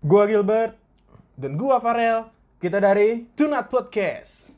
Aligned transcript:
Gua 0.00 0.24
Gilbert 0.26 0.76
dan 1.36 1.56
gua 1.56 1.76
Farel. 1.78 2.28
Kita 2.60 2.76
dari 2.76 3.24
Tunat 3.32 3.68
Podcast. 3.72 4.56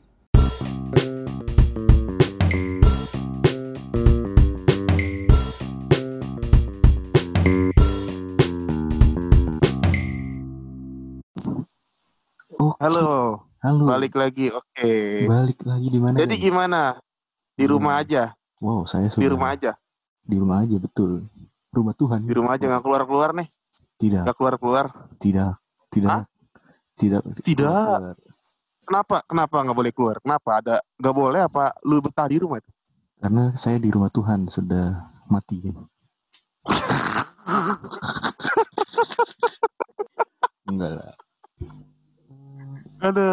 Oh, 12.53 12.73
Halo, 12.79 13.41
halo. 13.59 13.83
balik 13.89 14.13
lagi. 14.13 14.53
Oke. 14.53 15.25
Balik 15.25 15.59
lagi 15.65 15.87
di 15.89 15.99
mana? 15.99 16.15
Jadi 16.15 16.35
guys? 16.37 16.45
gimana? 16.45 16.81
Di 17.57 17.65
rumah 17.65 17.97
Hmm. 17.97 18.03
aja. 18.05 18.23
Wow, 18.61 18.85
saya 18.87 19.09
sudah 19.09 19.19
Di 19.19 19.27
rumah 19.27 19.49
aja. 19.51 19.71
Di 20.23 20.35
rumah 20.39 20.57
aja 20.63 20.77
betul. 20.79 21.27
Rumah 21.73 21.93
Tuhan. 21.97 22.19
Di 22.23 22.33
rumah 22.33 22.55
aja 22.55 22.65
nggak 22.69 22.83
keluar 22.85 23.03
keluar 23.03 23.29
nih. 23.33 23.49
Tidak, 23.97 24.23
Nggak 24.25 24.35
keluar 24.35 24.55
keluar. 24.59 24.85
tidak, 25.17 25.55
tidak, 25.93 26.09
Hah? 26.11 26.23
tidak. 26.97 27.21
Tidak. 27.41 27.69
keluar. 27.69 28.15
Kenapa? 28.83 29.15
Kenapa 29.23 29.55
nggak 29.63 29.77
boleh 29.77 29.93
keluar? 29.95 30.15
Kenapa? 30.19 30.49
Ada 30.59 30.75
nggak 30.99 31.15
boleh 31.15 31.41
apa? 31.47 31.71
Lu 31.87 32.03
betah 32.03 32.27
di 32.27 32.37
rumah 32.37 32.59
itu? 32.59 32.67
Karena 33.23 33.55
saya 33.55 33.79
di 33.79 33.87
rumah 33.87 34.11
Tuhan 34.11 34.51
sudah 34.51 35.07
mati. 35.31 35.63
Enggak 40.67 40.91
lah. 40.99 41.13
Ada. 43.03 43.27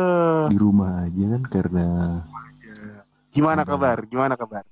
Di 0.51 0.59
rumah 0.59 1.06
aja 1.06 1.25
kan 1.31 1.42
karena 1.47 1.87
Gimana 3.31 3.62
Ada. 3.62 3.70
kabar? 3.70 3.97
Gimana 4.06 4.34
kabar? 4.34 4.65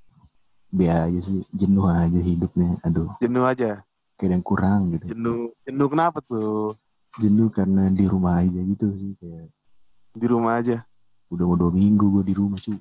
biasa 0.69 1.09
aja 1.09 1.19
sih 1.25 1.41
jenuh 1.49 1.89
aja 1.89 2.19
hidupnya. 2.21 2.77
Aduh, 2.85 3.09
Jenuh 3.17 3.41
aja. 3.41 3.81
Kayak 4.19 4.27
ada 4.27 4.35
yang 4.35 4.43
kurang 4.43 4.81
gitu. 4.91 5.05
Jenuh. 5.09 5.55
Jenuh 5.63 5.87
kenapa 5.87 6.19
tuh? 6.21 6.75
Jenuh 7.15 7.47
karena 7.47 7.87
di 7.87 8.03
rumah 8.03 8.43
aja 8.43 8.59
gitu 8.59 8.91
sih 8.91 9.15
kayak 9.15 9.47
Di 10.11 10.27
rumah 10.27 10.59
aja. 10.59 10.83
udah 11.29 11.45
mau 11.45 11.55
dua 11.55 11.71
minggu 11.71 12.05
gue 12.11 12.23
di 12.25 12.33
rumah 12.33 12.57
cu. 12.57 12.75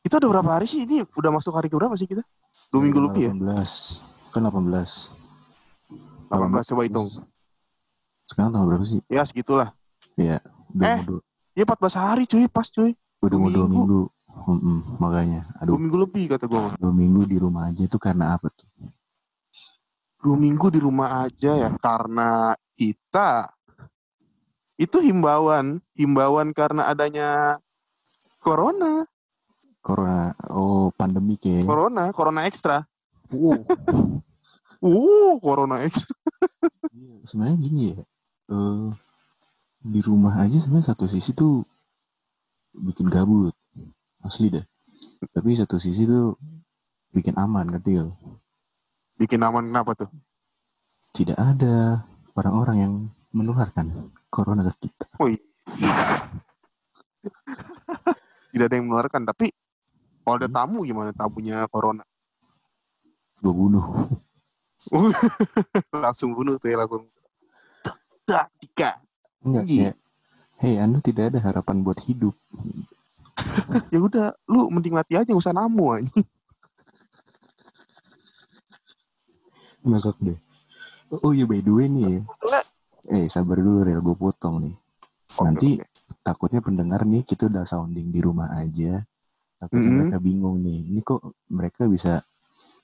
Itu 0.00 0.14
udah 0.14 0.30
berapa 0.30 0.50
hari 0.52 0.66
sih? 0.66 0.84
Ini 0.84 1.02
udah 1.08 1.30
masuk 1.32 1.50
hari 1.50 1.66
ke 1.66 1.74
berapa 1.74 1.94
sih 1.94 2.06
kita? 2.06 2.22
Dua 2.68 2.80
minggu 2.80 3.00
lebih 3.02 3.22
ya? 3.24 3.32
18. 3.34 4.30
Kan 4.30 4.46
18. 4.46 5.10
18 6.28 6.70
coba 6.70 6.82
hitung. 6.82 7.08
Sekarang 8.24 8.50
tanggal 8.50 8.68
berapa 8.68 8.84
sih? 8.84 9.00
Ya 9.06 9.22
segitulah. 9.22 9.74
Udah 10.14 10.38
Eh, 10.78 10.98
mau 10.98 11.08
dua, 11.08 11.20
Ya 11.52 11.64
14 11.64 11.92
hari 11.94 12.24
cuy, 12.24 12.48
pas 12.48 12.64
cuy. 12.66 12.96
udah 13.20 13.36
mau 13.36 13.50
dua 13.50 13.66
minggu. 13.66 13.84
minggu. 13.84 14.02
Mm-mm, 14.32 14.96
makanya, 14.96 15.44
Dua 15.60 15.60
aduh, 15.60 15.76
minggu 15.76 15.98
lebih 16.00 16.24
kata 16.26 16.48
gua. 16.48 16.60
mah. 16.66 16.74
dua 16.74 16.88
minggu 16.90 17.28
di 17.28 17.36
rumah 17.36 17.68
aja 17.68 17.84
itu 17.84 18.00
karena 18.00 18.32
apa 18.32 18.48
tuh? 18.48 18.64
Dua 20.22 20.36
minggu 20.38 20.70
di 20.70 20.78
rumah 20.78 21.26
aja 21.26 21.58
ya 21.58 21.70
karena 21.82 22.54
kita 22.78 23.50
itu 24.78 25.02
himbauan 25.02 25.82
himbauan 25.98 26.54
karena 26.54 26.88
adanya 26.88 27.58
corona 28.38 29.04
Corona, 29.82 30.30
oh 30.54 30.94
pandemi 30.94 31.34
kayak. 31.34 31.66
corona 31.66 32.14
corona 32.14 32.46
ekstra 32.46 32.86
Wow. 33.34 33.66
uh 34.86 35.34
corona 35.42 35.82
ekstra 35.82 36.14
Iya, 36.94 37.14
sebenarnya 37.26 37.56
gini 37.58 37.82
ya, 37.90 37.98
eh 38.52 38.88
di 39.82 40.00
rumah 40.04 40.38
aja 40.38 40.62
sebenarnya 40.62 40.94
satu 40.94 41.10
sisi 41.10 41.34
tuh 41.34 41.66
bikin 42.76 43.10
gabut, 43.10 43.56
asli 44.22 44.52
deh. 44.52 44.62
Tapi 45.34 45.58
satu 45.58 45.80
sisi 45.82 46.06
tuh 46.06 46.38
bikin 47.10 47.34
aman, 47.34 47.74
ngerti? 47.74 47.98
Bikin 49.16 49.42
aman 49.42 49.68
kenapa 49.68 49.92
tuh 49.96 50.10
Tidak 51.12 51.36
ada 51.36 52.00
orang-orang 52.32 52.76
yang 52.80 52.94
menularkan 53.32 54.08
corona 54.28 54.64
ke 54.72 54.88
kita. 54.88 55.06
Woi. 55.20 55.36
tidak 58.52 58.66
ada 58.68 58.74
yang 58.76 58.86
menularkan 58.88 59.22
tapi 59.24 59.52
kalau 60.22 60.36
ada 60.38 60.48
tamu 60.48 60.84
gimana 60.84 61.10
tamunya 61.12 61.64
corona 61.68 62.04
Gue 63.42 63.50
bunuh. 63.50 64.06
langsung 65.94 66.30
bunuh 66.32 66.58
tuh 66.58 66.70
ya 66.70 66.76
langsung 66.78 67.06
tak 68.22 68.50
tiga 68.58 68.98
Enggak 69.42 69.64
Iya. 69.66 69.82
kayak, 69.90 69.96
hei 70.62 70.74
anda 70.78 70.98
tidak 71.02 71.34
ada 71.34 71.38
harapan 71.42 71.82
buat 71.82 71.98
hidup. 72.06 72.34
ya 73.92 73.98
udah 73.98 74.30
lu 74.46 74.70
mending 74.70 74.94
mati 74.94 75.18
aja 75.18 75.34
usah 75.34 75.50
namu 75.50 75.90
aja 75.90 76.10
Ngakak 79.82 80.16
deh. 80.20 80.38
Oh 81.20 81.30
iya 81.30 81.44
by 81.44 81.58
the 81.58 81.70
way 81.70 81.86
nih 81.86 82.04
ya. 82.08 82.20
Eh 83.10 83.26
sabar 83.26 83.58
dulu 83.58 83.82
Rel, 83.82 83.98
gue 83.98 84.14
potong 84.14 84.62
nih. 84.62 84.74
Oke, 85.32 85.42
Nanti 85.42 85.68
oke. 85.76 85.86
takutnya 86.20 86.60
pendengar 86.60 87.02
nih 87.02 87.22
kita 87.22 87.46
udah 87.46 87.64
sounding 87.64 88.08
di 88.08 88.20
rumah 88.20 88.52
aja. 88.54 89.02
Takutnya 89.58 89.82
Mm-mm. 89.84 89.98
mereka 90.00 90.18
bingung 90.18 90.56
nih. 90.58 90.80
Ini 90.88 91.00
kok 91.02 91.20
mereka 91.48 91.82
bisa 91.86 92.22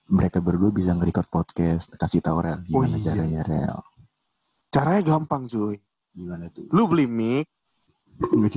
mereka 0.09 0.39
berdua 0.39 0.71
bisa 0.71 0.93
nge-record 0.93 1.29
podcast. 1.29 1.93
Kasih 1.93 2.21
tahu 2.21 2.41
Rel 2.41 2.59
gimana 2.63 2.95
iya. 2.95 3.05
caranya 3.05 3.41
Rel. 3.43 3.79
caranya 4.69 5.01
gampang 5.03 5.49
cuy 5.49 5.81
Gimana 6.13 6.53
tuh? 6.53 6.69
lu 6.69 6.85
beli 6.85 7.09
mic 7.09 7.49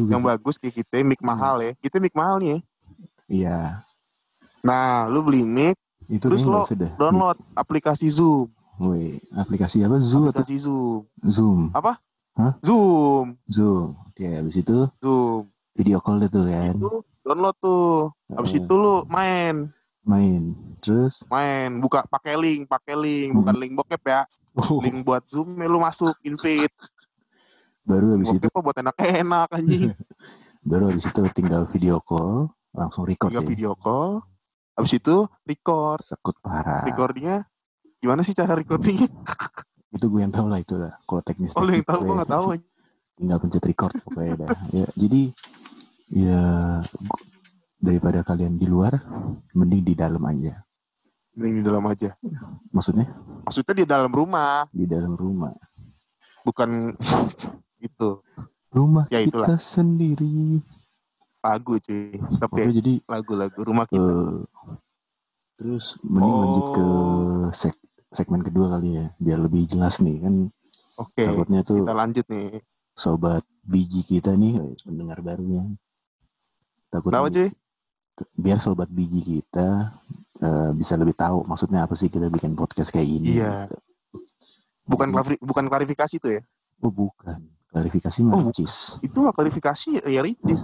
yang 0.04 0.20
bagus 0.20 0.60
kayak 0.60 0.76
kita 0.76 1.08
mic 1.08 1.24
mahal 1.24 1.64
ya 1.64 1.72
kita 1.80 2.04
mic 2.04 2.12
mahal 2.12 2.36
nih 2.36 2.52
ya 2.52 2.60
Iya. 3.32 3.60
nah 4.60 5.08
lu 5.08 5.24
beli 5.24 5.48
mic 5.48 5.80
Itu 6.08 6.26
Terus 6.30 6.44
lo 6.48 6.64
nggak 6.64 6.68
usah 6.70 6.78
dah. 6.78 6.92
download 6.98 7.38
aplikasi 7.54 8.08
Zoom. 8.10 8.50
Woi, 8.82 9.22
aplikasi 9.36 9.86
apa? 9.86 10.02
Zoom 10.02 10.32
atau 10.32 10.42
aplikasi 10.42 10.58
Zoom. 10.58 11.02
Zoom? 11.22 11.62
Zoom. 12.66 13.38
Zoom. 13.46 13.88
Oke, 14.10 14.26
habis 14.26 14.56
itu 14.58 14.78
Zoom. 14.98 15.52
video 15.78 16.02
call 16.02 16.24
tuh 16.28 16.46
kan. 16.50 16.76
itu 16.78 16.94
download 17.22 17.56
tuh. 17.62 18.10
Habis 18.34 18.52
Heeh. 18.58 18.66
itu 18.66 18.74
lu 18.74 19.06
main. 19.08 19.70
Main. 20.02 20.58
Terus? 20.82 21.22
Main. 21.30 21.78
Buka 21.78 22.10
pakai 22.10 22.34
link 22.40 22.66
pakai 22.66 22.98
link. 22.98 23.38
Bukan 23.38 23.56
link 23.62 23.74
bokep 23.78 24.02
ya. 24.02 24.22
Oh, 24.58 24.82
link 24.82 25.06
buat 25.06 25.22
Zoom 25.30 25.56
ya 25.62 25.68
lu 25.70 25.80
masuk 25.80 26.18
invite. 26.26 26.74
Baru 27.90 28.18
habis 28.18 28.30
itu 28.34 28.46
bokep 28.50 28.58
apa 28.58 28.60
buat 28.66 28.78
enak-enak 28.82 29.48
anjing. 29.54 29.94
Baru 30.70 30.90
habis 30.90 31.06
itu 31.06 31.22
tinggal 31.34 31.66
video 31.70 32.02
call 32.02 32.50
langsung 32.72 33.04
record 33.04 33.30
tinggal 33.30 33.46
ya. 33.46 33.50
video 33.52 33.72
call 33.78 34.24
habis 34.82 34.94
itu 34.94 35.16
record 35.44 36.02
Sekut 36.02 36.36
parah. 36.40 36.82
recordingnya 36.84 37.46
gimana 37.98 38.22
sih 38.22 38.34
cara 38.34 38.54
recordingnya 38.54 39.08
Itu 39.92 40.08
gue 40.08 40.20
yang 40.20 40.32
tahu 40.32 40.48
lah 40.48 40.58
itu 40.58 40.80
lah. 40.80 40.96
Kalau 41.04 41.20
teknis. 41.20 41.52
oh 41.52 41.62
lu 41.62 41.72
yang 41.72 41.84
tahu 41.84 42.00
gue 42.02 42.16
nggak 42.16 42.32
tahu 42.32 42.46
anjing. 42.56 42.72
Tinggal 43.20 43.38
pencet 43.38 43.64
record 43.64 43.92
pokoknya 44.02 44.34
dah. 44.40 44.50
Ya, 44.72 44.86
jadi 44.96 45.22
ya 46.08 46.42
daripada 47.76 48.24
kalian 48.24 48.56
di 48.56 48.66
luar, 48.66 49.04
mending 49.52 49.84
di 49.84 49.94
dalam 49.94 50.24
aja. 50.24 50.64
Mending 51.32 51.60
di 51.60 51.64
dalam 51.64 51.84
aja 51.88 52.12
Maksudnya 52.72 53.08
maksudnya 53.44 53.72
di 53.74 53.86
dalam 53.88 54.12
rumah 54.12 54.68
di 54.68 54.84
dalam 54.84 55.16
rumah. 55.16 55.56
bukan 56.44 56.92
itu 57.80 58.20
Rumah 58.68 59.08
Ya, 59.08 59.20
itulah. 59.20 59.44
kita 59.44 59.56
sendiri. 59.56 60.60
Lagu 61.42 61.74
cuy 61.76 62.14
tapi 62.32 62.46
Pokoknya 62.48 62.74
jadi 62.74 62.94
lagu-lagu 63.04 63.60
rumah 63.60 63.86
kita 63.86 63.98
eh, 64.00 64.34
terus 65.56 65.98
mending 66.02 66.34
lanjut 66.36 66.66
ke 66.72 66.84
Oh. 66.84 67.50
seg- 67.52 67.86
segmen 68.10 68.42
kedua 68.42 68.68
kali 68.72 68.90
ya, 68.94 69.06
biar 69.16 69.40
lebih 69.40 69.64
jelas 69.66 69.98
nih 69.98 70.20
kan. 70.20 70.36
oke 70.98 71.16
Takutnya 71.18 71.62
tuh 71.62 71.80
kita 71.80 71.94
lanjut 71.94 72.26
nih 72.28 72.50
sobat 72.94 73.42
biji 73.62 74.02
kita 74.04 74.34
nih 74.34 74.58
pendengar 74.82 75.18
barunya 75.20 75.64
takut 76.88 77.10
kenapa 77.10 77.30
cuy 77.30 77.50
biar 78.36 78.58
sobat 78.58 78.86
biji 78.88 79.22
kita 79.24 79.96
eh, 80.40 80.72
bisa 80.72 80.94
lebih 80.94 81.14
tahu 81.14 81.42
maksudnya 81.44 81.82
apa 81.82 81.94
sih 81.94 82.06
kita 82.06 82.28
bikin 82.28 82.52
podcast 82.52 82.90
kayak 82.90 83.08
ini 83.08 83.38
Iya. 83.38 83.66
gitu. 83.66 83.78
bukan 84.84 85.08
Jadi- 85.08 85.16
klarifi- 85.16 85.42
bukan 85.42 85.66
klarifikasi 85.68 86.16
tuh 86.18 86.32
ya 86.32 86.42
oh 86.80 86.92
bukan 86.92 87.40
klarifikasi 87.72 88.20
Oh, 88.28 88.40
mah 88.44 88.52
cis 88.54 89.00
itu 89.02 89.18
mah 89.24 89.34
klarifikasi 89.34 90.04
ya 90.06 90.22
ritis 90.22 90.62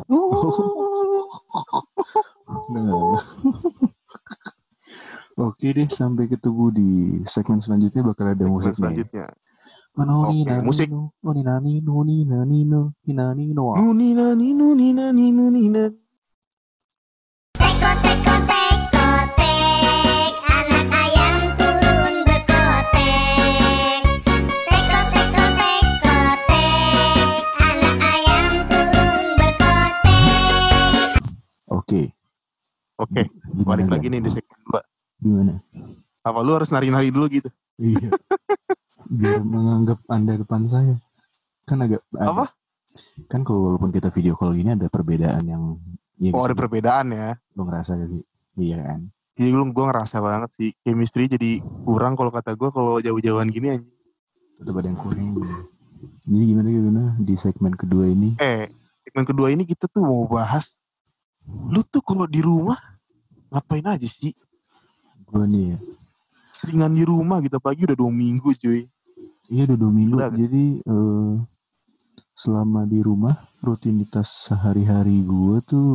Nah. 2.67 3.15
Oke 5.37 5.69
deh, 5.69 5.85
sampai 5.85 6.25
ketemu 6.25 6.65
di 6.73 6.89
segmen 7.29 7.61
selanjutnya 7.61 8.01
bakal 8.01 8.33
ada 8.33 8.45
musik 8.49 8.73
nih. 8.73 9.05
selanjutnya 9.05 9.25
Noni 9.97 10.45
Oke, 10.45 10.49
nani 10.49 10.65
musik. 10.65 10.87
no, 10.89 11.13
noni 11.21 11.41
nani 11.45 11.73
noni 11.81 12.17
nani 12.25 12.59
no, 12.65 12.93
ni 13.05 13.13
nani 13.13 13.45
no. 13.53 13.73
nunina 13.75 14.33
ninu 14.33 14.73
nina 14.77 15.05
ninu 15.13 15.43
nina 15.53 15.83
Teko 15.89 16.06
Oke, 31.87 32.11
oke 32.99 33.23
gimana 33.55 33.79
balik 33.79 33.87
lagi 33.89 34.07
nih 34.09 34.19
di 34.19 34.27
segmen 34.27 34.59
dua 34.61 34.83
Gimana? 35.17 35.55
apa 36.19 36.39
lu 36.43 36.51
harus 36.51 36.67
nari-nari 36.67 37.07
dulu 37.07 37.31
gitu 37.31 37.47
Iya. 37.77 38.11
Biar 39.07 39.39
menganggap 39.39 40.03
anda 40.07 40.35
depan 40.35 40.67
saya. 40.67 40.99
kan 41.63 41.79
agak 41.79 42.03
Apa? 42.11 42.51
kan 43.25 43.39
kalau 43.41 43.71
walaupun 43.71 43.87
kita 43.89 44.09
video 44.09 44.35
call 44.35 44.51
gini 44.51 44.75
ada 44.75 44.87
perbedaan 44.87 45.47
yang 45.47 45.63
ya 46.17 46.33
Oh 46.33 46.43
ada 46.43 46.51
perbedaan 46.53 47.07
ya. 47.07 47.39
lo 47.53 47.63
ngerasa 47.63 47.95
gak 47.95 48.09
sih 48.09 48.23
iya 48.57 48.83
kan 48.83 49.07
Iya 49.33 49.53
lu 49.53 49.71
gue 49.71 49.85
ngerasa 49.85 50.19
banget 50.19 50.49
sih 50.51 50.75
chemistry 50.81 51.29
jadi 51.29 51.63
kurang 51.85 52.19
kalau 52.19 52.29
kata 52.29 52.51
gue 52.51 52.67
kalau 52.67 52.99
jauh-jauhan 52.99 53.47
gini 53.47 53.79
anjing. 53.79 53.95
tetap 54.55 54.75
ada 54.75 54.91
yang 54.91 54.99
kurang 54.99 55.39
jadi 56.25 56.43
gimana 56.45 56.67
gimana 56.67 57.03
di 57.15 57.31
segmen 57.33 57.71
kedua 57.71 58.11
ini 58.11 58.35
Eh, 58.35 58.67
segmen 59.07 59.23
kedua 59.23 59.47
ini 59.47 59.63
kita 59.63 59.87
tuh 59.87 60.03
mau 60.03 60.27
bahas 60.27 60.75
lu 61.47 61.81
tuh 61.83 62.03
kalau 62.03 62.27
di 62.27 62.39
rumah 62.39 62.77
ngapain 63.49 63.85
aja 63.87 64.03
sih? 64.03 64.35
gue 65.27 65.43
nih 65.43 65.75
ya 65.75 65.79
Seringan 66.57 66.91
di 66.91 67.03
rumah 67.03 67.37
gitu 67.39 67.59
pagi 67.59 67.83
udah 67.83 67.93
dua 67.93 68.09
minggu 68.09 68.49
cuy. 68.55 68.87
iya 69.47 69.63
udah 69.65 69.77
dua 69.77 69.91
minggu 69.91 70.15
Gila 70.17 70.27
jadi 70.33 70.65
eh, 70.81 71.33
selama 72.31 72.83
di 72.83 72.99
rumah 72.99 73.35
rutinitas 73.59 74.47
sehari-hari 74.47 75.21
gue 75.21 75.55
tuh 75.63 75.87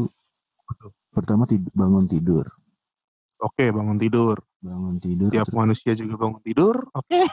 pertama 1.11 1.45
tid- 1.45 1.73
bangun 1.73 2.05
tidur 2.05 2.45
Oke 3.39 3.69
bangun 3.69 3.99
tidur. 3.99 4.39
bangun 4.61 4.97
tidur 4.97 5.29
Tiap 5.29 5.51
terus 5.51 5.59
manusia 5.59 5.93
juga 5.93 6.15
bangun 6.15 6.39
tidur. 6.41 6.77
Oke. 6.95 7.27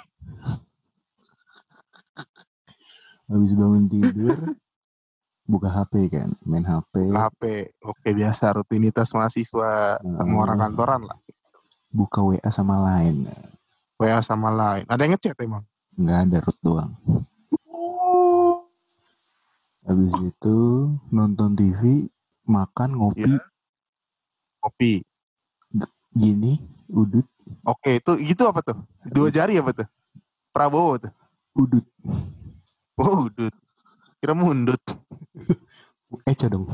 habis 3.30 3.52
bangun 3.54 3.86
tidur 3.86 4.38
buka 5.50 5.66
HP 5.68 5.94
kan 6.08 6.30
main 6.46 6.62
HP 6.62 7.10
HP. 7.10 7.42
Oke 7.82 8.14
biasa 8.14 8.54
rutinitas 8.54 9.10
mahasiswa 9.12 9.98
sama 9.98 10.22
Hmm. 10.24 10.38
orang 10.38 10.58
kantoran 10.60 11.02
lah. 11.04 11.18
buka 11.90 12.22
WA 12.22 12.50
sama 12.50 12.78
lain 12.80 13.26
WA 13.98 14.22
sama 14.22 14.54
lain. 14.54 14.86
Ada 14.86 15.02
yang 15.02 15.18
ngechat 15.18 15.42
emang? 15.42 15.66
nggak 15.98 16.20
ada 16.24 16.38
root 16.40 16.58
doang 16.62 16.92
habis 19.82 20.14
itu 20.22 20.58
nonton 21.10 21.58
TV 21.58 22.06
makan 22.46 22.90
ngopi 22.96 23.26
Iya. 23.26 23.42
Kopi. 24.60 24.94
gini 26.12 26.58
udut 26.88 27.26
Oke 27.64 27.98
itu 27.98 28.14
itu 28.20 28.44
apa 28.44 28.62
tuh? 28.62 28.78
Dua 29.04 29.30
jari 29.30 29.58
apa 29.58 29.74
tuh? 29.74 29.88
Prabowo 30.50 31.00
tuh. 31.00 31.14
udut 31.56 31.86
Oh, 32.94 33.26
udut. 33.26 33.56
Kira 34.20 34.36
mundut. 34.36 34.78
Eca 36.26 36.48
dong. 36.50 36.66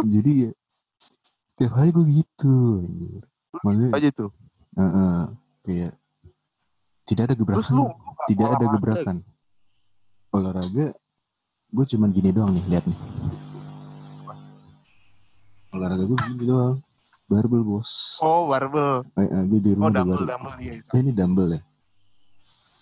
Jadi 0.00 0.48
ya 0.48 0.50
tiap 1.58 1.76
hari 1.76 1.92
gue 1.92 2.04
gitu 2.08 2.54
maksudnya 3.60 3.90
aja 3.92 4.08
tuh. 4.10 4.30
Heeh, 4.78 5.18
kayak 5.60 5.92
tidak 7.04 7.22
ada 7.28 7.34
gebrakan. 7.36 7.74
lu 7.74 7.84
tidak 8.26 8.48
ada 8.56 8.66
gebrakan. 8.70 9.16
Olahraga 10.30 10.86
gue 11.70 11.84
cuman 11.86 12.08
gini 12.10 12.30
doang 12.30 12.54
nih 12.54 12.64
lihat 12.70 12.84
nih. 12.86 12.98
Olahraga 15.70 16.04
gue 16.06 16.18
gini 16.30 16.44
doang. 16.46 16.76
Barbel 17.30 17.62
bos. 17.62 18.18
Oh, 18.18 18.50
barbel. 18.50 19.06
eh, 19.14 19.22
eh, 19.22 19.42
gue 19.46 19.60
di 19.62 19.70
Oh, 19.70 19.74
rumah 19.78 19.90
ada 19.92 20.02
dumbbell, 20.02 20.26
dumbbell 20.26 20.54
dia. 20.58 20.82
Eh, 20.82 20.98
ini 20.98 21.10
dumbbell 21.14 21.50
ya? 21.54 21.60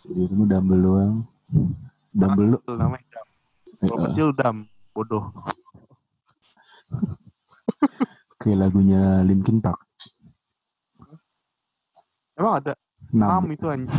Di 0.09 0.25
rumah 0.25 0.47
dumbbell 0.49 0.81
doang. 0.81 1.15
dumbbell 1.53 1.88
Dumbbell 2.11 2.59
namanya 2.75 3.07
dam. 3.11 3.27
eh, 3.27 3.87
Kalau 3.87 3.97
eh, 3.97 4.03
kecil 4.11 4.29
dam. 4.35 4.57
Bodoh. 4.93 5.25
kayak 8.41 8.59
lagunya 8.59 9.21
Linkin 9.23 9.59
Park 9.59 9.83
Emang 12.33 12.63
ada 12.63 12.73
Nam. 13.11 13.43
enam 13.43 13.51
itu 13.51 13.67
anjing. 13.67 13.91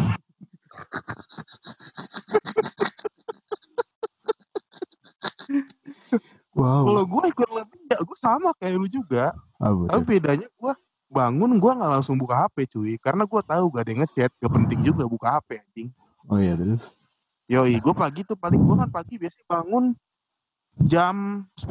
wow 6.54 6.84
Kalau 6.86 7.04
gue 7.06 7.24
ikut 7.30 7.50
lebih 7.52 7.80
ya 7.90 7.98
gue 8.00 8.18
sama 8.18 8.50
kayak 8.58 8.74
lu 8.76 8.88
juga. 8.90 9.34
apa 9.60 9.82
Tapi 9.92 10.04
bedanya 10.08 10.48
gue 10.48 10.74
bangun 11.10 11.58
gue 11.58 11.72
nggak 11.74 11.92
langsung 11.92 12.16
buka 12.16 12.48
HP 12.48 12.70
cuy. 12.70 12.94
Karena 12.98 13.26
gue 13.26 13.42
tahu 13.42 13.64
gak 13.74 13.84
ada 13.84 13.92
yang 13.92 14.02
ngechat. 14.06 14.32
Gak 14.38 14.52
penting 14.54 14.80
juga 14.84 15.04
buka 15.06 15.40
HP 15.40 15.50
anjing. 15.60 15.90
oh 16.30 16.38
iya 16.38 16.54
terus 16.54 16.94
Yoi, 17.50 17.81
gue 17.81 17.94
pagi 17.94 18.22
tuh 18.22 18.38
paling 18.38 18.62
gue 18.62 18.75
kan 18.78 18.90
pagi 18.90 19.18
biasanya 19.18 19.46
bangun 19.50 19.86
jam 20.86 21.16
10 21.57 21.66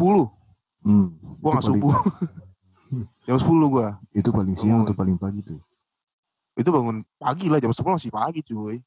hmm, 0.82 1.06
Gue 1.38 1.50
gak 1.54 1.64
subuh. 1.64 1.94
Jam 3.28 3.36
10 3.36 3.44
gue 3.46 3.86
itu 4.16 4.28
paling 4.32 4.56
siang 4.56 4.80
Bangun. 4.80 4.86
atau 4.88 4.96
paling 4.96 5.16
pagi 5.20 5.44
tuh? 5.44 5.60
Itu 6.56 6.72
bangun 6.72 7.04
pagi 7.14 7.46
lah 7.46 7.60
jam 7.60 7.68
10 7.68 7.84
masih 7.84 8.08
pagi 8.08 8.40
cuy. 8.42 8.80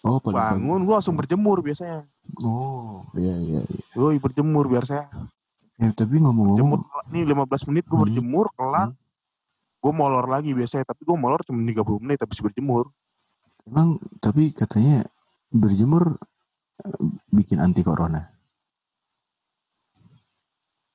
Oh 0.00 0.22
paling 0.22 0.38
Bangun 0.38 0.80
gue 0.86 0.94
langsung 0.94 1.18
berjemur 1.18 1.58
biasanya. 1.58 2.06
Oh 2.40 3.02
iya 3.12 3.34
iya 3.34 3.60
iya. 3.60 3.82
Yoi 3.92 4.16
berjemur 4.16 4.70
biar 4.70 4.86
saya 4.86 5.10
Eh, 5.78 5.90
tapi 5.90 6.18
ngomong-ngomong 6.18 6.58
Jemur 6.58 6.80
nih 7.10 7.22
15 7.26 7.68
menit 7.68 7.84
gue 7.84 7.92
Hmm. 7.92 8.04
berjemur 8.06 8.46
kelar. 8.54 8.88
Gue 9.78 9.92
molor 9.92 10.26
lagi 10.26 10.50
biasanya 10.50 10.86
Tapi 10.86 11.02
gue 11.02 11.14
molor 11.14 11.42
cuma 11.42 11.58
30 11.60 11.98
menit 11.98 12.18
habis 12.18 12.38
berjemur. 12.38 12.88
Emang 13.62 13.98
tapi 14.18 14.54
katanya 14.54 15.02
berjemur 15.50 16.14
bikin 17.32 17.58
anti 17.58 17.82
corona. 17.82 18.22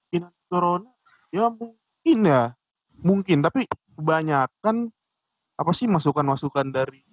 Mungkin 0.09 0.29
corona? 0.47 0.89
Ya 1.33 1.49
mungkin 1.49 2.17
ya. 2.23 2.53
Mungkin 3.03 3.43
tapi 3.43 3.67
kebanyakan 3.97 4.93
Apa 5.53 5.69
sih 5.69 5.85
masukan-masukan 5.85 6.73
dari 6.73 7.05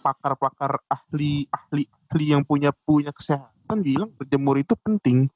Pakar-pakar 0.00 0.80
ahli 0.88 1.44
Ahli 1.52 1.84
ahli 2.08 2.24
yang 2.32 2.40
punya 2.40 2.72
punya 2.72 3.12
kesehatan 3.12 3.84
bilang 3.84 4.10
berjemur 4.16 4.56
itu 4.56 4.72
penting 4.80 5.28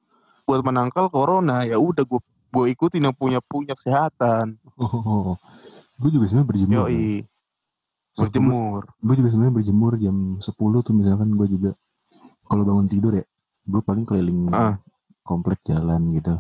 buat 0.49 0.65
menangkal 0.65 1.13
corona. 1.13 1.69
Ya 1.69 1.77
udah 1.77 2.05
gue 2.05 2.21
gue 2.55 2.67
ikutin 2.71 3.11
yang 3.11 3.17
punya 3.17 3.45
punya 3.45 3.75
kesehatan. 3.77 4.57
Oh, 4.81 5.37
gue 6.01 6.11
juga 6.11 6.27
sebenarnya 6.31 6.49
berjemur. 6.49 6.75
yoi. 6.87 7.27
Berjemur. 8.15 8.83
Gue 9.03 9.15
juga 9.19 9.29
sebenarnya 9.31 9.55
berjemur 9.59 9.93
jam 9.99 10.17
10 10.39 10.87
tuh 10.87 10.95
misalkan 10.95 11.29
gue 11.35 11.49
juga 11.51 11.71
kalau 12.45 12.63
bangun 12.63 12.87
tidur 12.87 13.13
ya, 13.13 13.25
gue 13.65 13.81
paling 13.81 14.05
keliling 14.05 14.49
Ah. 14.49 14.77
komplek 15.21 15.61
jalan 15.65 16.13
gitu. 16.13 16.37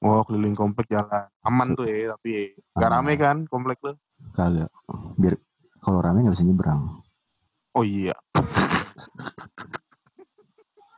oh 0.00 0.24
keliling 0.24 0.54
komplek 0.54 0.88
jalan 0.88 1.28
aman 1.40 1.68
tuh 1.74 1.84
ya 1.84 2.10
tapi 2.10 2.56
gak 2.72 2.82
Aman. 2.82 3.04
rame 3.04 3.12
kan 3.14 3.36
komplek 3.46 3.78
lo 3.80 3.94
Kagak. 4.32 4.72
Biar 5.14 5.36
kalau 5.78 6.00
rame 6.00 6.20
nggak 6.20 6.34
bisa 6.34 6.42
nyebrang. 6.42 7.04
oh 7.70 7.84
iya 7.84 8.16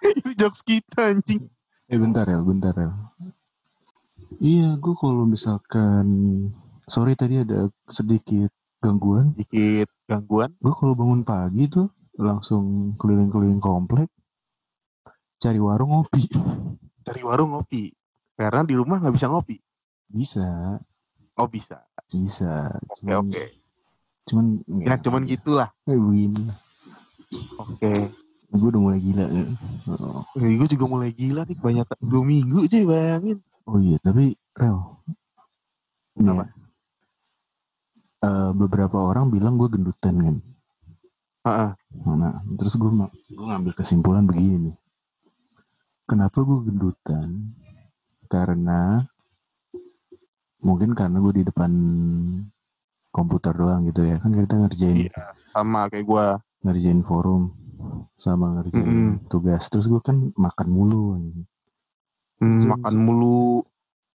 ini 0.02 0.32
jokes 0.34 0.62
kita 0.62 1.10
anjing 1.10 1.46
Eh 1.86 2.00
bentar 2.00 2.24
ya, 2.24 2.40
bentar 2.40 2.72
ya. 2.72 2.88
Iya, 4.40 4.74
gue 4.76 4.94
kalau 4.96 5.28
misalkan 5.28 6.06
sorry 6.86 7.12
tadi 7.12 7.36
ada 7.38 7.68
sedikit 7.84 8.48
gangguan. 8.78 9.36
dikit 9.36 9.92
gangguan 10.06 10.56
Gue 10.56 10.72
kalau 10.72 10.94
bangun 10.94 11.20
pagi 11.22 11.68
tuh 11.68 11.92
langsung 12.16 12.96
keliling-keliling 12.96 13.60
komplek 13.60 14.08
cari 15.42 15.58
warung 15.58 15.90
ngopi. 15.90 16.30
dari 17.02 17.18
warung 17.26 17.58
ngopi 17.58 17.90
karena 18.38 18.62
di 18.62 18.78
rumah 18.78 19.02
nggak 19.02 19.14
bisa 19.18 19.26
ngopi 19.26 19.58
Bisa, 20.06 20.78
oh 21.34 21.49
bisa 21.50 21.82
bisa. 22.06 22.70
oke 22.87 23.02
Cuman, 23.02 23.26
oke 23.26 23.44
cuman 24.22 24.44
ya 24.87 24.94
cuman 25.02 25.22
gitulah 25.26 25.68
Eh, 25.88 25.99
begini. 25.99 26.46
oke 27.58 27.94
Gue 28.52 28.68
udah 28.68 28.82
mulai 28.84 29.00
gila. 29.00 29.25
ya. 29.26 29.44
Oh, 29.88 30.20
gue 30.37 30.68
juga 30.68 30.84
mulai 30.84 31.08
gila 31.11 31.42
nih 31.42 31.56
banyak 31.56 31.87
dua 31.99 32.20
minggu 32.22 32.68
cuy 32.68 32.84
bayangin 32.84 33.38
Oh 33.64 33.80
iya, 33.80 33.96
tapi 33.99 34.37
Rel. 34.52 34.78
ini 36.20 36.28
Apa? 36.28 36.44
ya, 36.44 36.46
eh, 38.22 38.50
beberapa 38.52 38.99
orang 39.00 39.32
bilang 39.32 39.56
gue 39.56 39.72
gendutan 39.72 40.14
kan. 40.20 40.37
Heeh. 41.42 41.70
Nah, 42.12 42.44
terus 42.54 42.76
gue 42.76 42.90
gue 43.32 43.46
ngambil 43.49 43.72
kesimpulan 43.72 44.28
begini 44.28 44.70
nih. 44.70 44.76
Kenapa 46.06 46.42
gue 46.42 46.59
gendutan? 46.68 47.54
Karena 48.26 49.02
mungkin 50.62 50.94
karena 50.94 51.18
gue 51.18 51.42
di 51.42 51.44
depan 51.47 51.73
komputer 53.12 53.54
doang 53.54 53.87
gitu 53.88 54.02
ya. 54.06 54.18
Kan 54.18 54.35
kita 54.35 54.56
ngerjain 54.56 55.09
iya 55.09 55.23
sama 55.52 55.87
kayak 55.92 56.06
gue 56.09 56.25
ngerjain 56.64 57.00
forum 57.04 57.52
sama 58.16 58.61
ngerjain 58.61 59.21
tugas. 59.28 59.68
Terus 59.68 59.87
gue 59.87 60.00
kan 60.00 60.32
makan 60.35 60.68
mulu. 60.71 61.18
Hmm, 62.42 62.61
Jam 62.62 62.78
makan 62.78 62.97
mulu 62.99 63.62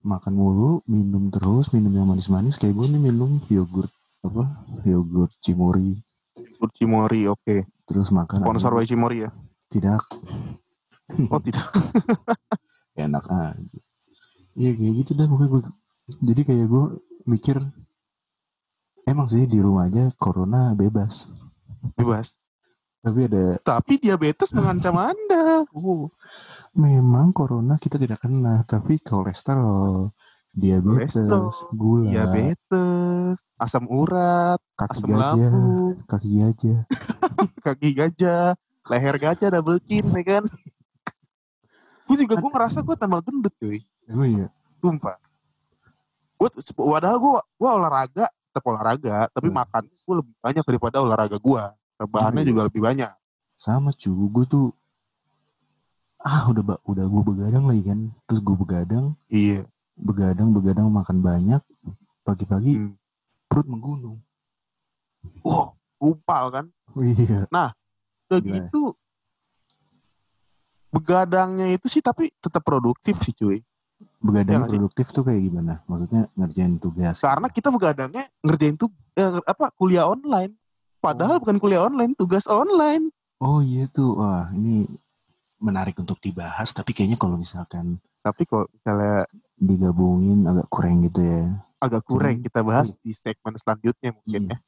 Makan 0.06 0.38
mulu, 0.38 0.86
minum 0.86 1.34
terus, 1.34 1.74
minum 1.74 1.90
yang 1.90 2.06
manis-manis 2.06 2.54
kayak 2.54 2.78
gue 2.78 2.94
nih 2.94 3.10
minum 3.10 3.42
yogurt 3.50 3.90
apa? 4.22 4.62
Yogurt 4.86 5.34
Cimori. 5.42 5.98
Yogurt 6.38 6.72
Cimori 6.78 7.26
oke 7.26 7.66
Terus 7.82 8.14
makan 8.14 8.46
sponsor 8.46 8.70
by 8.70 8.86
Cimori 8.86 9.26
ya 9.26 9.30
tidak 9.66 10.06
oh 11.32 11.40
tidak 11.42 11.66
enak 13.04 13.24
aja. 13.28 13.80
Iya 14.56 14.70
kayak 14.72 14.92
gitu 15.04 15.10
dah 15.14 15.26
pokoknya 15.28 15.50
gue. 15.52 15.62
Jadi 16.22 16.40
kayak 16.46 16.66
gue 16.70 16.84
mikir 17.26 17.56
emang 19.06 19.26
sih 19.30 19.44
di 19.46 19.58
rumah 19.60 19.86
aja 19.86 20.10
corona 20.16 20.72
bebas. 20.72 21.28
bebas 21.94 22.34
Tapi 23.06 23.30
ada 23.30 23.54
Tapi 23.62 24.02
diabetes 24.02 24.50
mengancam 24.50 24.98
Anda. 25.14 25.62
Oh, 25.70 26.10
memang 26.74 27.30
corona 27.30 27.78
kita 27.78 28.02
tidak 28.02 28.26
kena, 28.26 28.66
tapi 28.66 28.98
kolesterol, 28.98 30.10
diabetes, 30.50 31.14
Kolesterol, 31.14 31.46
gula, 31.70 32.10
Diabetes, 32.10 33.38
asam 33.62 33.86
urat, 33.86 34.58
kaki 34.74 34.98
asam 34.98 35.08
gajah, 35.14 35.22
lambung, 35.22 35.94
kaki 36.10 36.28
gajah. 36.34 36.80
kaki 37.62 37.88
gajah, 37.94 38.58
leher 38.90 39.16
gajah 39.22 39.48
double 39.54 39.78
chin 39.86 40.02
ya 40.10 40.22
kan. 40.26 40.44
Gue 42.06 42.16
juga 42.22 42.34
gue 42.38 42.50
ngerasa 42.50 42.78
gue 42.80 42.96
tambah 42.96 43.20
gendut 43.26 43.54
cuy. 43.58 43.82
Emang 44.06 44.30
ya? 44.30 44.48
Sumpah. 44.78 45.18
Gue 46.36 46.48
padahal 46.76 47.18
gue 47.18 47.34
gue 47.40 47.70
olahraga, 47.70 48.26
tetap 48.30 48.64
olahraga, 48.64 49.26
tapi 49.32 49.48
Hmm. 49.50 49.58
makan 49.60 49.82
gue 49.90 50.14
lebih 50.22 50.34
banyak 50.40 50.64
daripada 50.64 50.96
olahraga 51.02 51.36
gue. 51.36 51.62
Rebahannya 51.96 52.42
Iya. 52.44 52.50
juga 52.52 52.60
lebih 52.68 52.80
banyak. 52.84 53.12
Sama 53.56 53.90
cu, 53.96 54.12
gue 54.12 54.44
tuh 54.46 54.66
ah 56.20 56.48
udah 56.48 56.76
udah 56.84 57.04
gue 57.06 57.22
begadang 57.24 57.64
lagi 57.64 57.82
kan, 57.86 58.00
terus 58.28 58.40
gue 58.40 58.56
begadang, 58.56 59.16
Iya. 59.28 59.64
begadang, 59.96 60.52
begadang 60.52 60.88
makan 60.92 61.20
banyak, 61.20 61.62
pagi-pagi 62.22 62.72
Hmm. 62.76 62.94
perut 63.48 63.66
menggunung. 63.66 64.20
Wow, 65.42 65.74
upal 65.98 66.44
kan. 66.52 66.66
Oh, 66.94 67.02
iya. 67.02 67.46
Udah 67.46 68.40
Gimana? 68.42 68.68
gitu 68.68 68.92
begadangnya 70.96 71.66
itu 71.68 71.86
sih 71.86 72.00
tapi 72.00 72.32
tetap 72.36 72.60
produktif 72.60 73.20
sih 73.20 73.32
cuy. 73.32 73.58
Begadang 74.18 74.48
Iya 74.48 74.58
nggak 74.58 74.68
sih? 74.68 74.76
produktif 74.76 75.06
tuh 75.10 75.22
kayak 75.22 75.40
gimana? 75.42 75.74
Maksudnya 75.84 76.28
ngerjain 76.32 76.76
tugas. 76.76 77.16
Karena 77.18 77.48
kita 77.48 77.68
begadangnya 77.68 78.24
ngerjain 78.40 78.74
tuh 78.74 78.88
eh, 79.14 79.40
apa 79.42 79.72
kuliah 79.72 80.04
online. 80.04 80.52
Padahal 80.98 81.36
Oh. 81.36 81.40
bukan 81.40 81.56
kuliah 81.56 81.82
online, 81.82 82.12
tugas 82.12 82.44
online. 82.44 83.12
Oh 83.36 83.60
iya 83.60 83.84
tuh, 83.86 84.16
wah 84.16 84.48
ini 84.50 84.88
menarik 85.58 85.96
untuk 85.96 86.16
dibahas. 86.18 86.72
Tapi 86.72 86.90
kayaknya 86.90 87.16
kalau 87.16 87.36
misalkan 87.36 88.00
Tapi 88.20 88.42
kok 88.42 88.66
misalnya 88.70 89.22
digabungin 89.54 90.44
agak 90.44 90.66
kurang 90.66 91.00
gitu 91.02 91.20
ya. 91.20 91.62
agak 91.76 92.02
kurang 92.02 92.40
kita 92.40 92.60
bahas 92.60 92.88
di 92.98 93.12
segmen 93.12 93.52
selanjutnya 93.54 94.10
mungkin 94.10 94.42
Iya. 94.48 94.56
ya. 94.56 94.58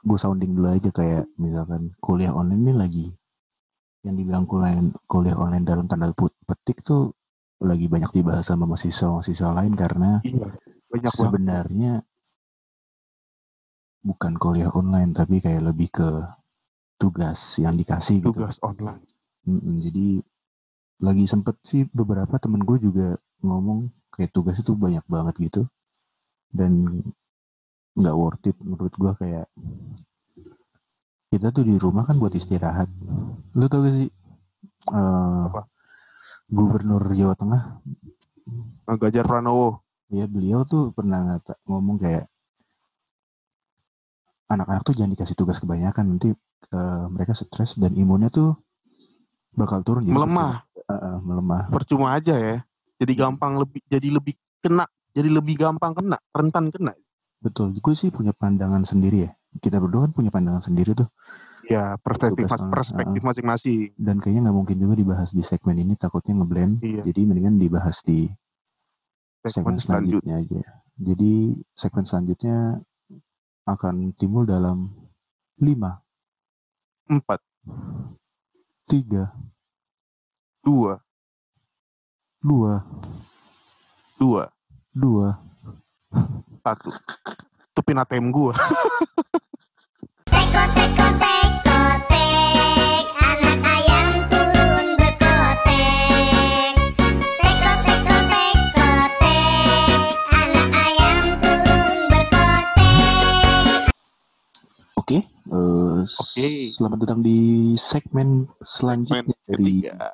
gue 0.00 0.16
sounding 0.16 0.50
dulu 0.52 0.68
aja 0.68 0.90
kayak 0.90 1.26
misalkan 1.36 1.90
kuliah 1.98 2.30
online 2.30 2.58
ini 2.60 2.72
lagi 2.72 3.06
yang 4.02 4.14
dibilang 4.18 4.44
kuliah 4.50 4.78
kuliah 5.06 5.36
online 5.38 5.62
dalam 5.66 5.86
tanda 5.86 6.10
petik 6.46 6.82
tuh 6.82 7.14
lagi 7.62 7.86
banyak 7.86 8.10
dibahas 8.10 8.50
sama 8.50 8.66
mahasiswa-mahasiswa 8.66 9.50
lain 9.54 9.74
karena 9.78 10.18
Iya. 10.26 10.50
Banyak 10.92 11.08
banget. 11.08 11.22
sebenarnya 11.24 11.92
bukan 14.02 14.34
kuliah 14.36 14.68
online 14.74 15.14
tapi 15.14 15.38
kayak 15.38 15.62
lebih 15.72 15.88
ke 15.94 16.08
tugas 16.98 17.56
yang 17.62 17.78
dikasih 17.78 18.18
gitu. 18.20 18.34
tugas 18.34 18.58
online. 18.62 19.02
Mm-mm, 19.46 19.78
jadi 19.82 20.22
lagi 21.02 21.24
sempet 21.26 21.58
sih 21.66 21.86
beberapa 21.90 22.38
temen 22.38 22.62
gue 22.62 22.78
juga 22.78 23.18
ngomong 23.42 23.90
kayak 24.14 24.30
tugas 24.30 24.58
itu 24.58 24.74
banyak 24.74 25.02
banget 25.10 25.34
gitu 25.50 25.62
dan 26.54 27.02
nggak 27.98 28.16
worth 28.18 28.46
it 28.46 28.56
menurut 28.62 28.94
gue 28.94 29.12
kayak 29.18 29.46
kita 31.32 31.48
tuh 31.48 31.64
di 31.64 31.80
rumah 31.80 32.04
kan 32.04 32.20
buat 32.20 32.36
istirahat 32.36 32.92
lu 33.56 33.64
tau 33.66 33.80
gak 33.80 33.94
sih 33.96 34.08
eh, 34.92 35.40
Apa? 35.48 35.64
gubernur 36.46 37.02
Jawa 37.12 37.32
Tengah 37.32 37.62
Nah, 38.82 38.98
Gajar 38.98 39.24
Pranowo. 39.24 39.80
ya 40.12 40.26
beliau 40.28 40.66
tuh 40.66 40.90
pernah 40.92 41.22
ngata, 41.24 41.56
ngomong 41.64 41.96
kayak 41.96 42.26
anak-anak 44.50 44.82
tuh 44.84 44.92
jangan 44.92 45.12
dikasih 45.14 45.36
tugas 45.38 45.56
kebanyakan 45.56 46.04
nanti 46.12 46.34
eh, 46.68 47.04
mereka 47.08 47.32
stres 47.32 47.80
dan 47.80 47.96
imunnya 47.96 48.28
tuh 48.28 48.58
bakal 49.54 49.80
turun 49.80 50.04
jadi 50.04 50.12
Melemah. 50.12 50.66
Eh, 50.76 50.92
eh, 50.92 51.16
melemah 51.22 51.62
Percuma 51.72 52.12
aja 52.12 52.34
ya. 52.36 52.60
Jadi 53.00 53.12
gampang 53.16 53.56
lebih 53.56 53.80
jadi 53.88 54.08
lebih 54.12 54.34
kena, 54.60 54.84
jadi 55.16 55.30
lebih 55.30 55.54
gampang 55.56 55.96
kena, 55.96 56.18
rentan 56.30 56.68
kena. 56.68 56.92
Betul, 57.40 57.74
gue 57.74 57.94
sih 57.96 58.12
punya 58.12 58.30
pandangan 58.30 58.84
sendiri 58.84 59.26
ya. 59.26 59.32
Kita 59.60 59.76
berdua 59.82 60.08
kan 60.08 60.12
punya 60.16 60.30
pandangan 60.32 60.64
sendiri 60.64 60.96
tuh. 60.96 61.08
Ya, 61.68 61.94
perspektif 62.00 62.50
perspektif 62.50 63.22
masing-masing. 63.22 63.94
Dan 63.94 64.18
kayaknya 64.18 64.50
nggak 64.50 64.56
mungkin 64.56 64.76
juga 64.82 64.94
dibahas 64.98 65.30
di 65.30 65.42
segmen 65.46 65.78
ini, 65.78 65.94
takutnya 65.94 66.40
ngeblend. 66.42 66.82
Iya. 66.82 67.02
Jadi 67.06 67.20
mendingan 67.28 67.56
dibahas 67.60 68.02
di 68.02 68.26
Segmen 69.42 69.78
segmen 69.78 70.06
selanjutnya. 70.06 70.38
aja. 70.38 70.62
Jadi 70.98 71.58
segmen 71.74 72.04
selanjutnya 72.06 72.78
akan 73.66 74.14
timbul 74.18 74.46
dalam 74.46 74.90
5, 75.58 76.02
Empat, 77.10 77.40
3, 78.86 79.30
dua, 80.62 81.02
2, 82.42 82.82
dua, 84.18 84.42
2. 84.94 85.38
satu. 86.62 86.90
Tupin 87.72 87.96
ATM 87.96 88.28
gua. 88.28 88.52
Teko 90.28 90.62
teko 90.76 91.06
teko 91.16 91.78
tek 92.04 93.04
anak 93.16 93.60
ayam 93.64 94.12
turun 94.28 94.86
berkotek 95.00 96.76
Teko 97.40 97.72
teko 97.80 98.16
teko 98.28 98.90
tek 99.16 100.12
anak 100.36 100.68
ayam 100.76 101.24
turun 101.40 101.96
berkotek 102.12 103.80
Oke, 105.00 105.18
eh, 105.24 106.00
Oke. 106.04 106.46
selamat 106.68 106.98
datang 107.02 107.20
di 107.24 107.38
segmen 107.80 108.28
selanjutnya 108.60 109.32
dari 109.48 109.80
Ketiga. 109.80 110.12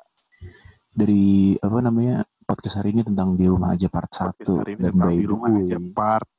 dari 0.95 1.27
apa 1.59 1.79
namanya 1.79 2.15
podcast 2.41 2.79
hari 2.79 2.95
ini 2.95 3.03
tentang 3.03 3.35
di 3.35 3.45
rumah 3.45 3.75
aja 3.75 3.91
part 3.91 4.07
1 4.09 4.39
Podcast 4.39 4.55
hari 4.55 4.79
ini 4.79 4.87
dan 4.87 4.95
by 4.95 5.11
di 5.11 5.27
the 5.27 5.27
rumah 5.27 5.51
way 5.51 5.67
aja 5.67 5.77
part 5.91 6.23
satu. 6.23 6.38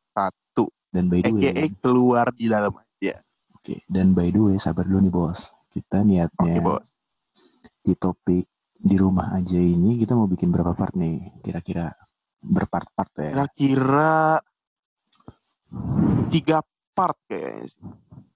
Dan 0.90 1.06
by 1.06 1.23
the 1.23 1.30
way 1.30 1.50
AKA 1.50 1.64
keluar 1.78 2.26
di 2.35 2.47
dalam 2.47 2.75
aja. 2.75 3.23
Oke, 3.54 3.85
dan 3.87 4.12
by 4.12 4.28
the 4.28 4.40
way, 4.40 4.56
sabar 4.56 4.85
dulu 4.85 5.00
nih 5.04 5.12
bos. 5.12 5.52
Kita 5.68 6.02
niatnya 6.02 6.59
bos. 6.61 6.97
di 7.80 7.94
topik 7.94 8.44
di 8.75 8.97
rumah 8.97 9.37
aja 9.37 9.56
ini 9.56 9.97
kita 9.97 10.16
mau 10.16 10.25
bikin 10.25 10.49
berapa 10.49 10.73
part 10.73 10.97
nih? 10.97 11.40
Kira-kira 11.40 11.92
berpart-part 12.40 13.12
ya? 13.20 13.30
Kira-kira 13.37 14.40
tiga 16.30 16.64
part 16.92 17.16
kayaknya. 17.28 17.68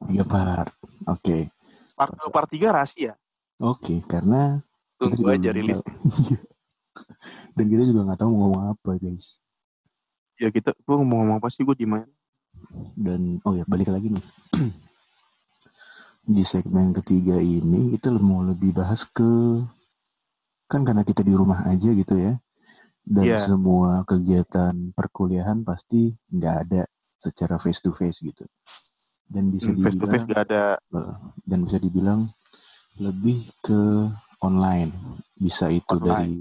Tiga 0.04 0.25
part. 0.25 0.73
Oke, 1.04 1.49
Part 1.94 2.12
dua, 2.16 2.28
part 2.28 2.49
tiga 2.49 2.73
rahasia. 2.73 3.14
oke. 3.56 4.02
Karena 4.04 4.58
kita 4.99 5.14
Tunggu 5.14 5.30
aja 5.30 5.50
rilis. 5.50 5.80
Iya. 6.14 6.38
dan 7.58 7.66
kita 7.66 7.82
juga 7.82 8.06
nggak 8.06 8.18
tahu 8.23 8.30
mau 8.30 8.38
ngomong 8.46 8.64
apa 8.70 8.90
guys. 9.02 9.42
Ya 10.38 10.46
kita, 10.46 10.70
gua 10.87 11.02
ngomong-ngomong 11.02 11.42
apa 11.42 11.50
sih 11.50 11.66
gue 11.66 11.75
di 11.75 11.87
mana? 11.90 12.06
Dan 12.94 13.38
oh 13.44 13.54
ya 13.54 13.64
balik 13.66 13.90
lagi 13.90 14.09
nih. 14.11 14.25
di 16.25 16.40
segmen 16.40 16.97
ketiga 16.97 17.37
ini 17.37 17.92
kita 17.92 18.09
mau 18.16 18.40
lebih 18.40 18.73
bahas 18.73 19.04
ke 19.04 19.61
kan 20.64 20.80
karena 20.80 21.04
kita 21.04 21.21
di 21.21 21.37
rumah 21.37 21.68
aja 21.68 21.92
gitu 21.92 22.16
ya 22.16 22.40
dan 23.04 23.28
Iya. 23.28 23.37
semua 23.37 24.09
kegiatan 24.09 24.73
perkuliahan 24.97 25.61
pasti 25.61 26.16
nggak 26.33 26.56
ada 26.64 26.88
secara 27.21 27.61
face 27.61 27.85
to 27.85 27.92
face 27.92 28.25
gitu 28.25 28.40
dan 29.28 29.52
bisa 29.52 29.68
Hmm, 29.68 29.85
Face 29.85 30.00
to 30.00 30.09
face 30.09 30.25
dibilang 30.25 30.33
gak 30.33 30.42
ada 30.49 30.64
dan 31.44 31.59
bisa 31.68 31.76
dibilang 31.76 32.21
lebih 32.97 33.44
ke 33.61 34.09
online 34.40 34.97
bisa 35.37 35.68
itu 35.68 36.00
Online. 36.00 36.09
dari 36.09 36.35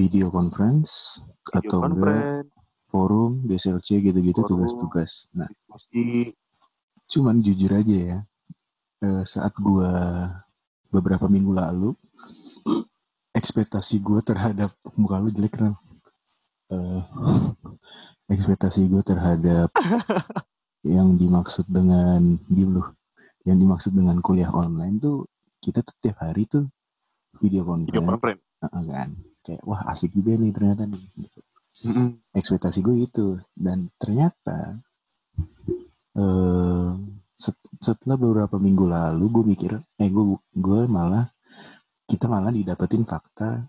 video 0.00 0.32
conference 0.32 1.20
video 1.52 1.68
atau 1.68 1.78
enggak 1.84 1.92
conference, 1.92 2.53
forum 2.94 3.42
BSLC 3.42 3.98
gitu-gitu 4.06 4.46
tugas-tugas. 4.46 5.26
Nah 5.34 5.50
diskusi. 5.50 6.30
cuman 7.10 7.42
jujur 7.42 7.74
aja 7.74 7.96
ya 8.14 8.18
eh, 9.02 9.24
saat 9.26 9.50
gua 9.58 9.90
beberapa 10.94 11.26
minggu 11.26 11.50
lalu 11.50 11.90
ekspektasi 13.38 13.98
gua 13.98 14.22
terhadap 14.22 14.70
muka 14.94 15.18
lu 15.18 15.34
jelek 15.34 15.58
kan 15.58 15.74
ekspektasi 18.32 18.88
gue 18.88 19.02
terhadap 19.04 19.68
yang 20.96 21.16
dimaksud 21.16 21.68
dengan 21.68 22.40
diem 22.48 22.72
lu 22.72 22.82
yang 23.44 23.60
dimaksud 23.60 23.92
dengan 23.92 24.18
kuliah 24.24 24.48
online 24.48 24.96
tuh 24.96 25.28
kita 25.60 25.84
tuh 25.84 25.96
tiap 26.00 26.24
hari 26.24 26.48
tuh 26.48 26.68
video 27.36 27.64
Video 27.66 28.04
conference. 28.04 28.40
Heeh, 28.62 28.82
kan. 28.88 29.10
Kayak 29.44 29.62
wah 29.68 29.80
asik 29.92 30.16
juga 30.16 30.40
nih 30.40 30.52
ternyata 30.56 30.88
nih 30.88 31.04
gitu 31.20 31.40
Mm-mm. 31.82 32.22
ekspektasi 32.30 32.86
gue 32.86 33.02
itu 33.02 33.26
dan 33.58 33.90
ternyata 33.98 34.78
eh 36.14 36.90
set- 37.34 37.70
setelah 37.82 38.14
beberapa 38.14 38.62
minggu 38.62 38.86
lalu 38.86 39.24
gue 39.34 39.44
mikir 39.44 39.72
eh 39.98 40.08
gue 40.08 40.24
gue 40.54 40.80
malah 40.86 41.26
kita 42.06 42.30
malah 42.30 42.54
didapetin 42.54 43.02
fakta 43.02 43.66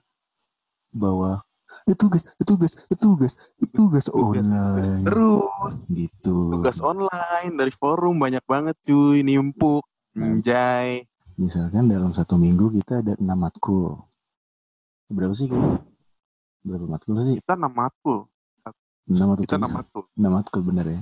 bahwa 0.93 1.41
itu 1.89 1.97
tugas 1.97 2.23
itu 2.37 2.45
tugas 2.45 2.73
itu 2.93 3.01
tugas 3.01 3.33
itu 3.57 3.73
tugas 3.73 4.05
online 4.13 5.01
Terus 5.01 5.73
gitu 5.89 6.37
tugas 6.61 6.77
online 6.85 7.57
dari 7.57 7.73
forum 7.73 8.21
banyak 8.21 8.45
banget 8.45 8.77
cuy, 8.85 9.25
nimpuk, 9.25 9.81
Hmm. 10.15 10.39
anjay. 10.39 11.03
misalkan 11.35 11.91
dalam 11.91 12.15
satu 12.15 12.39
minggu 12.39 12.71
kita 12.71 13.03
ada 13.03 13.19
enam 13.19 13.35
matkul. 13.35 13.99
Berapa 15.11 15.35
sih 15.35 15.51
kita? 15.51 15.83
Berapa 16.65 16.85
matkul 16.89 17.13
sih? 17.21 17.35
Kita 17.37 17.53
6 17.53 17.69
matkul. 17.69 18.25
Enam 19.05 19.37
atau 19.37 19.45
Kita 19.45 19.61
6 19.61 19.61
tujuh? 19.61 19.75
matkul. 19.77 20.03
Enam 20.17 20.31
matkul 20.33 20.61
bener 20.65 20.85
ya? 20.89 21.01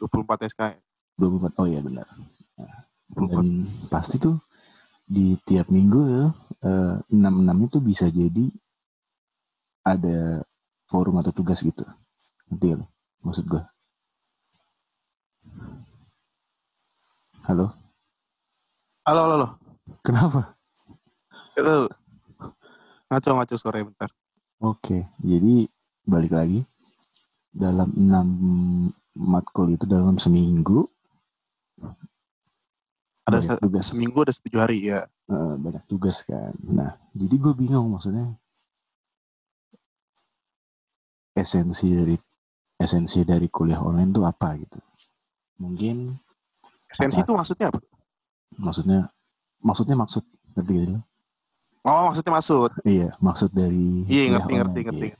24 0.00 0.48
SKS. 0.48 0.80
24. 1.20 1.60
Oh 1.60 1.66
iya 1.68 1.80
benar. 1.84 2.08
24. 3.12 3.28
Dan 3.30 3.46
pasti 3.92 4.16
tuh 4.16 4.40
di 5.04 5.36
tiap 5.44 5.68
minggu 5.68 6.00
ya, 6.08 6.24
eh, 6.64 6.94
enam-enamnya 7.12 7.68
tuh 7.68 7.84
bisa 7.84 8.08
jadi 8.08 8.48
ada 9.84 10.40
forum 10.88 11.20
atau 11.20 11.36
tugas 11.36 11.60
gitu. 11.60 11.84
Nanti 12.48 12.72
ya 12.72 12.80
maksud 13.20 13.44
gue. 13.44 13.60
Halo, 17.44 17.68
Halo, 19.04 19.20
halo, 19.28 19.34
halo. 19.36 19.48
kenapa? 20.00 20.56
Halo. 21.60 21.92
Ngaco-ngaco 23.12 23.54
sore 23.60 23.84
bentar. 23.84 24.08
Oke, 24.64 25.04
jadi 25.20 25.68
balik 26.08 26.32
lagi 26.32 26.64
dalam 27.52 27.92
enam 27.92 28.28
matkul 29.12 29.76
itu 29.76 29.84
dalam 29.84 30.16
seminggu 30.16 30.88
Ada 33.24 33.40
banyak 33.40 33.60
tugas 33.60 33.84
seminggu 33.92 34.18
ada 34.24 34.32
7 34.32 34.56
hari 34.56 34.78
ya. 34.88 35.04
Eh, 35.32 35.54
banyak 35.56 35.84
tugas 35.88 36.24
kan. 36.24 36.52
Nah, 36.64 36.92
jadi 37.16 37.34
gue 37.40 37.52
bingung 37.56 37.88
maksudnya 37.92 38.36
esensi 41.32 41.88
dari 41.92 42.16
esensi 42.76 43.24
dari 43.24 43.48
kuliah 43.48 43.80
online 43.80 44.12
tuh 44.12 44.24
apa 44.24 44.48
gitu. 44.60 44.80
Mungkin 45.60 46.20
Esensi 46.88 47.20
itu 47.20 47.32
maksudnya 47.34 47.68
apa? 47.74 47.80
maksudnya 48.54 49.10
maksudnya 49.58 49.96
maksud 49.98 50.24
ngerti 50.54 50.94
lo? 50.94 51.00
Oh, 51.84 52.08
maksudnya 52.08 52.32
maksud. 52.32 52.70
Iya, 52.80 53.08
maksud 53.20 53.50
dari 53.52 54.08
Iya, 54.08 54.40
ngerti, 54.40 54.52
ngerti, 54.56 54.80
ngerti. 54.88 55.06
iya. 55.12 55.16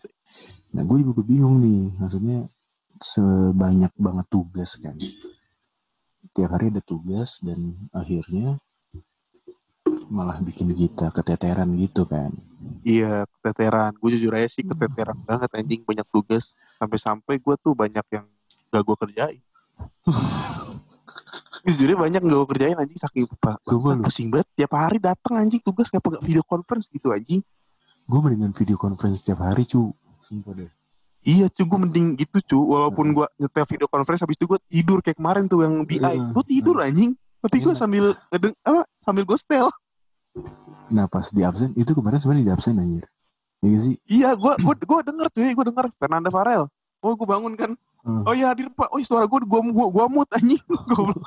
Nah, 0.73 0.83
gue 0.89 0.99
juga 1.05 1.21
bingung 1.21 1.61
nih, 1.61 1.93
maksudnya 2.01 2.49
sebanyak 2.97 3.93
banget 4.01 4.27
tugas 4.33 4.81
kan. 4.81 4.97
Tiap 6.33 6.51
hari 6.57 6.73
ada 6.73 6.81
tugas 6.81 7.39
dan 7.45 7.77
akhirnya 7.93 8.57
malah 10.09 10.41
bikin 10.41 10.73
kita 10.73 11.13
keteteran 11.13 11.77
gitu 11.77 12.09
kan. 12.09 12.33
Iya, 12.81 13.29
keteteran. 13.39 13.93
Gue 14.01 14.17
jujur 14.17 14.33
aja 14.33 14.49
sih 14.49 14.65
keteteran 14.65 15.21
banget 15.21 15.53
anjing 15.53 15.85
banyak 15.85 16.09
tugas. 16.09 16.57
Sampai-sampai 16.81 17.37
gue 17.39 17.55
tuh 17.61 17.77
banyak 17.77 18.07
yang 18.09 18.25
gak 18.73 18.83
gue 18.83 18.97
kerjain. 19.05 19.43
Jujurnya 21.65 21.97
banyak 21.97 22.21
gak 22.21 22.37
gue 22.37 22.49
kerjain 22.53 22.77
anjing 22.77 23.01
saking 23.01 23.25
pak. 23.41 23.57
Pusing 24.05 24.29
banget. 24.29 24.49
Tiap 24.53 24.73
hari 24.77 25.01
datang 25.01 25.41
anjing 25.41 25.65
tugas 25.65 25.89
ngapa 25.89 26.21
gak 26.21 26.25
video 26.25 26.45
conference 26.45 26.93
gitu 26.93 27.09
anjing. 27.09 27.41
Gue 28.05 28.21
mendingan 28.21 28.53
video 28.53 28.77
conference 28.77 29.25
setiap 29.25 29.41
hari 29.49 29.65
cu 29.65 29.97
Sumpah 30.21 30.53
deh 30.53 30.69
Iya 31.25 31.49
cu, 31.49 31.65
gue 31.65 31.79
mending 31.89 32.21
gitu 32.21 32.39
cu. 32.45 32.59
Walaupun 32.77 33.17
gue 33.17 33.27
nyetel 33.41 33.65
video 33.65 33.89
conference 33.89 34.21
habis 34.29 34.37
itu 34.37 34.45
gue 34.45 34.61
tidur 34.69 35.01
kayak 35.01 35.17
kemarin 35.17 35.49
tuh 35.49 35.65
yang 35.65 35.81
BI. 35.89 35.97
Iya. 35.97 36.37
Gue 36.37 36.45
tidur 36.45 36.77
anjing. 36.85 37.17
Tapi 37.41 37.65
gue 37.65 37.73
Enak. 37.73 37.81
sambil 37.81 38.05
ngedeng, 38.29 38.55
apa, 38.61 38.83
sambil 39.01 39.25
gostel. 39.25 39.73
Nah 40.93 41.09
pas 41.09 41.31
di 41.31 41.41
absen 41.47 41.71
Itu 41.79 41.95
kemarin 41.95 42.19
sebenarnya 42.19 42.45
di 42.51 42.53
absen 42.53 42.75
anjir 42.83 43.07
Iya 43.63 43.79
sih 43.79 43.95
Iya, 44.11 44.35
gue 44.35 44.53
gue 44.59 44.75
gue 44.83 45.01
denger 45.07 45.27
tuh, 45.31 45.41
gue 45.47 45.65
denger 45.73 45.87
Fernanda 45.97 46.29
Farel. 46.29 46.69
Oh, 47.05 47.13
gue 47.13 47.29
bangun 47.29 47.53
kan. 47.53 47.71
Hmm. 48.05 48.21
Oh 48.29 48.37
iya 48.37 48.53
hadir 48.53 48.69
pak. 48.69 48.93
Oh 48.93 49.01
iya, 49.01 49.09
suara 49.09 49.25
gue 49.25 49.41
gue 49.41 49.61
gua, 49.73 49.89
gua 49.89 50.05
mut 50.07 50.29
anjing. 50.31 50.61
Goblok. 50.93 51.25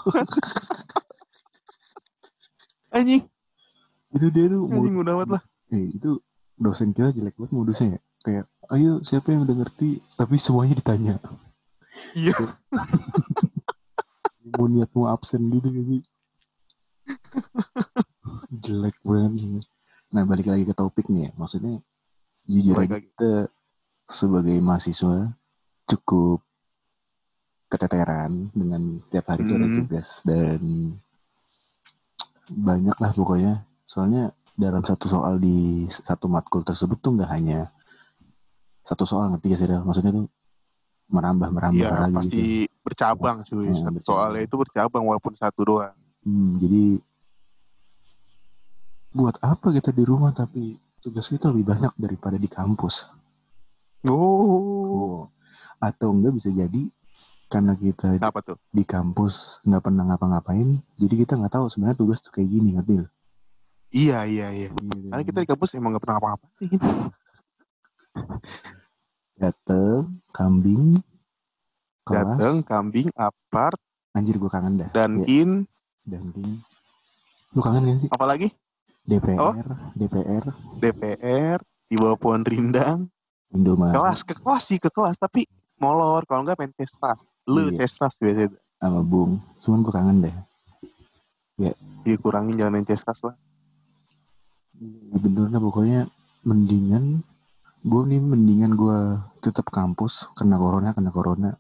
anjing, 2.89 3.25
Itu 4.13 4.29
dia 4.29 4.46
tuh 4.48 4.69
anjing 4.69 4.96
udah 4.96 5.13
amat 5.17 5.29
lah. 5.38 5.41
eh, 5.69 5.89
Itu 5.89 6.22
dosen 6.55 6.93
kita 6.93 7.12
jelek 7.12 7.36
banget 7.36 7.52
modusnya 7.52 7.88
ya 7.91 7.99
Kayak 8.23 8.45
Ayo 8.67 8.99
siapa 9.02 9.30
yang 9.30 9.43
udah 9.43 9.56
ngerti 9.58 9.99
Tapi 10.13 10.36
semuanya 10.38 10.73
ditanya 10.73 11.15
Iya. 12.13 12.34
Mau 14.54 14.65
niat 14.65 14.89
mau 14.93 15.10
absen 15.10 15.43
gitu 15.49 15.67
gak 15.67 15.86
sih 15.86 16.02
Jelek 18.49 18.95
banget 19.04 19.67
Nah 20.08 20.23
balik 20.23 20.47
lagi 20.47 20.63
ke 20.63 20.73
topik 20.73 21.12
nih 21.12 21.28
ya 21.28 21.32
Maksudnya 21.36 21.84
Jujur 22.45 22.80
kita 22.80 23.52
Sebagai 24.06 24.56
mahasiswa 24.58 25.36
Cukup 25.86 26.46
Keteteran 27.67 28.51
Dengan 28.51 28.82
tiap 29.08 29.27
hari 29.27 29.43
tuh 29.43 29.56
ada 29.56 29.67
Hmm. 29.67 29.77
tugas 29.84 30.08
Dan 30.23 30.62
Banyak 32.47 32.97
lah 32.97 33.12
pokoknya 33.12 33.53
Soalnya 33.84 34.32
dalam 34.58 34.82
satu 34.82 35.06
soal 35.06 35.38
di 35.38 35.86
satu 35.86 36.25
matkul 36.25 36.65
tersebut 36.65 36.97
tuh 36.97 37.13
nggak 37.13 37.30
hanya 37.30 37.69
satu 38.82 39.06
soal 39.06 39.30
ngerti 39.30 39.53
gak 39.53 39.60
sih? 39.62 39.67
Maksudnya 39.69 40.12
tuh 40.15 40.25
merambah 41.08 41.51
merambah 41.53 41.77
Iya, 41.77 42.01
lagi 42.01 42.15
pasti 42.17 42.41
gitu. 42.65 42.82
bercabang 42.82 43.38
cuy. 43.45 43.67
Hmm, 43.69 43.75
Satu 43.77 43.91
bercabang. 43.93 44.08
Soalnya 44.10 44.41
itu 44.41 44.56
bercabang 44.58 45.03
walaupun 45.06 45.34
satu 45.38 45.62
doang. 45.62 45.95
Hmm, 46.25 46.58
jadi 46.58 46.84
buat 49.13 49.38
apa 49.39 49.67
kita 49.71 49.91
di 49.91 50.03
rumah 50.03 50.32
tapi 50.32 50.73
tugas 50.99 51.30
kita 51.30 51.53
lebih 51.53 51.67
banyak 51.67 51.93
daripada 51.93 52.36
di 52.36 52.49
kampus. 52.49 53.13
Oh. 54.10 54.17
Oh. 54.17 55.19
Atau 55.77 56.17
enggak 56.17 56.34
bisa 56.34 56.49
jadi 56.49 56.89
karena 57.47 57.73
kita 57.75 58.19
Apa 58.19 58.39
tuh? 58.43 58.57
di 58.69 58.83
kampus 58.83 59.63
nggak 59.63 59.83
pernah 59.83 60.03
ngapa-ngapain, 60.12 60.83
jadi 60.99 61.13
kita 61.23 61.33
nggak 61.39 61.53
tahu 61.55 61.65
sebenarnya 61.71 61.97
tugas 61.97 62.19
tuh 62.19 62.31
kayak 62.36 62.49
gini 62.51 62.75
ngerti? 62.75 62.95
lo? 63.03 63.07
Iya, 63.88 64.27
iya, 64.27 64.47
iya. 64.51 64.67
Gitu. 64.67 65.07
Karena 65.07 65.23
kita 65.23 65.39
di 65.39 65.47
kampus 65.47 65.71
emang 65.79 65.95
gak 65.95 66.03
pernah 66.03 66.19
apa-apa. 66.19 66.47
dateng 69.38 70.17
kambing 70.33 70.99
kelas 72.03 72.36
Dateng, 72.36 72.55
kambing, 72.65 73.07
apart, 73.15 73.79
anjir 74.12 74.36
gue 74.36 74.49
kangen 74.49 74.81
dah 74.81 74.89
dan 74.91 75.21
Ya, 75.23 75.43
in, 75.43 75.49
dantin 76.03 76.60
lu 77.53 77.62
kangen 77.62 77.86
gak 77.88 77.99
sih 78.01 78.10
apalagi 78.10 78.49
DPR 79.07 79.39
Oh. 79.39 79.53
DPR 79.95 80.43
DPR, 80.83 81.60
di 81.88 81.95
bawah 81.95 82.19
pohon 82.19 82.43
rindang, 82.43 83.07
Indomaret 83.55 83.95
kelas, 83.95 84.19
ke 84.27 84.36
kelas 84.36 84.63
sih, 84.67 84.79
ke 84.83 84.91
kelas. 84.91 85.15
Tapi 85.15 85.47
molor, 85.78 86.26
kalau 86.26 86.42
enggak 86.42 86.58
main 86.58 86.74
cestras. 86.74 87.26
Lu 87.46 87.70
Iya. 87.70 87.84
cestras 87.84 88.18
biasanya. 88.18 88.58
sama 88.78 89.02
Bung 89.02 89.42
cuman 89.58 89.82
gue 89.82 89.90
kangen 89.90 90.18
deh 90.22 90.36
Dikurangin 92.04 92.54
jangan 92.56 92.72
main 92.72 92.86
cestras 92.86 93.18
lah. 93.22 93.34
bener 95.12 95.50
lah 95.50 95.58
pokoknya 95.58 96.06
mendingan 96.44 97.26
gue 97.82 98.02
nih 98.06 98.22
mendingan 98.22 98.72
gue 98.72 98.98
tetap 99.40 99.66
kampus 99.68 100.30
kena 100.32 100.56
corona 100.56 100.94
kena 100.94 101.10
corona 101.10 101.58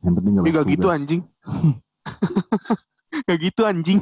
yang 0.00 0.16
penting 0.16 0.32
gak 0.34 0.48
gak 0.50 0.66
gitu 0.66 0.82
tugas. 0.82 0.96
anjing. 0.96 1.20
gak 3.28 3.38
gitu 3.38 3.62
anjing. 3.62 4.00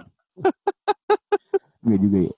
Nggak 1.80 2.00
juga 2.00 2.18
ya 2.22 2.34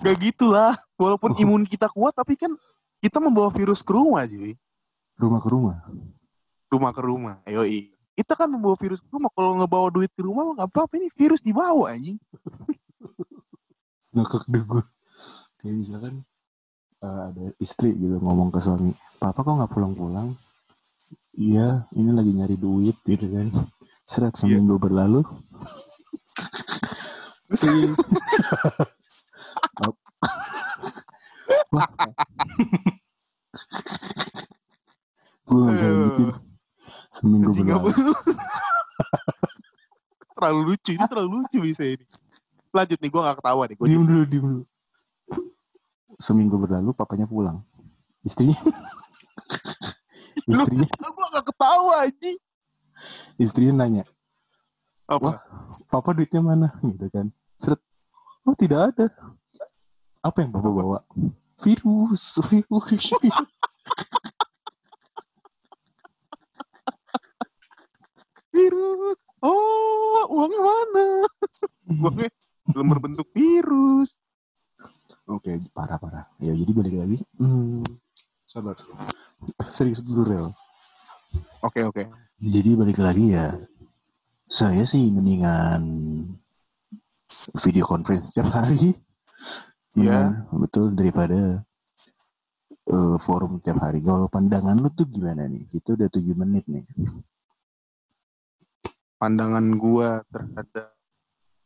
Gak 0.00 0.16
gitu 0.18 0.46
lah. 0.48 0.74
Walaupun 0.96 1.30
Oh. 1.30 1.38
imun 1.44 1.62
kita 1.62 1.86
kuat, 1.86 2.12
tapi 2.12 2.34
kan 2.34 2.50
kita 2.98 3.20
membawa 3.20 3.48
virus 3.48 3.78
ke 3.78 3.92
rumah, 3.92 4.24
cuy. 4.24 4.58
Rumah 5.18 5.40
ke 5.42 5.48
rumah 5.50 5.76
Rumah 6.68 6.92
ke 6.92 7.00
rumah. 7.00 7.34
Ayo, 7.48 7.64
Kita 8.12 8.36
kan 8.36 8.44
membawa 8.52 8.76
virus 8.76 9.00
ke 9.00 9.08
rumah. 9.08 9.32
Kalau 9.32 9.56
ngebawa 9.56 9.88
duit 9.88 10.12
ke 10.12 10.20
rumah, 10.20 10.42
mah 10.52 10.54
nggak 10.60 10.68
apa-apa. 10.68 10.92
Ini 11.00 11.08
virus 11.16 11.40
dibawa, 11.40 11.96
anjing. 11.96 12.20
ngakak 14.08 14.48
deh 14.48 14.64
gue 14.64 14.82
kayak 15.60 15.74
misalkan 15.78 16.14
eh, 17.04 17.20
ada 17.30 17.44
istri 17.60 17.92
gitu 17.94 18.18
ngomong 18.18 18.48
ke 18.50 18.58
suami 18.58 18.90
papa 19.20 19.44
kok 19.44 19.54
nggak 19.60 19.70
pulang-pulang 19.70 20.34
iya 21.36 21.86
ini 21.94 22.10
lagi 22.10 22.32
nyari 22.34 22.56
duit 22.56 22.96
gitu 23.04 23.28
kan 23.28 23.52
seret 24.08 24.32
Iya. 24.34 24.58
seminggu 24.58 24.80
berlalu 24.80 25.22
Iya. 27.48 27.92
Wah. 31.72 31.88
Gue 35.48 35.58
gak 35.64 35.74
bisa 35.74 35.86
lanjutin 35.88 36.28
seminggu 37.08 37.50
berlalu 37.56 37.90
terlalu 40.38 40.60
lucu. 40.70 40.90
Ini 40.94 41.06
terlalu 41.10 41.42
lucu 41.42 41.58
bisa 41.64 41.82
ini. 41.82 42.04
Lanjut 42.70 42.98
nih, 43.00 43.10
gue 43.10 43.20
gak 43.26 43.38
ketawa 43.42 43.62
nih. 43.66 43.76
Gue 43.80 43.86
diem 43.90 44.04
dulu 44.06 44.24
diem 44.28 44.44
dulu 44.44 44.64
seminggu 46.18 46.58
berlalu 46.58 46.90
papanya 46.90 47.30
pulang 47.30 47.62
istrinya 48.26 48.58
istrinya 50.50 50.88
gue 50.90 51.26
gak 51.30 51.46
ketawa, 51.46 51.94
anjing. 52.02 52.38
istrinya 53.38 53.86
nanya 53.86 54.04
Apa? 55.06 55.38
papa 55.86 56.10
duitnya 56.12 56.42
mana 56.42 56.74
gitu 56.82 57.06
kan 57.14 57.30
seret 57.56 57.78
oh 58.42 58.58
tidak 58.58 58.92
ada 58.92 59.06
apa 60.20 60.42
yang 60.42 60.50
papa 60.50 60.68
bawa 60.68 60.98
virus 61.62 62.38
virus 62.50 62.84
Virus. 62.90 63.22
Uangnya 70.38 70.60
mana? 70.62 71.06
uangnya 71.90 72.30
belum 72.70 72.86
berbentuk 72.94 73.26
virus. 73.34 74.14
Oke, 75.28 75.60
parah-parah. 75.74 76.24
Ya, 76.40 76.54
jadi 76.54 76.72
balik 76.72 76.94
lagi. 76.96 77.18
Hmm, 77.36 77.84
sabar. 78.48 78.78
Serius 79.68 80.00
dulu, 80.00 80.24
Rel. 80.24 80.48
Oke 81.60 81.82
oke. 81.84 82.06
Jadi 82.38 82.70
balik 82.78 83.02
lagi 83.02 83.34
ya. 83.34 83.52
Saya 84.48 84.86
sih 84.88 85.10
mendingan 85.12 85.82
video 87.60 87.84
conference 87.84 88.32
setiap 88.32 88.54
hari. 88.54 88.96
Iya. 89.98 90.32
Benar, 90.32 90.56
betul 90.56 90.86
daripada 90.94 91.60
eh, 92.88 93.16
forum 93.20 93.60
tiap 93.60 93.82
hari. 93.82 94.00
Kalau 94.00 94.30
pandangan 94.30 94.78
lu 94.78 94.88
tuh 94.94 95.10
gimana 95.10 95.44
nih? 95.50 95.66
Kita 95.68 95.98
udah 95.98 96.08
7 96.08 96.32
menit 96.38 96.64
nih. 96.70 96.86
Pandangan 99.18 99.66
gua 99.74 100.22
terhadap 100.30 100.94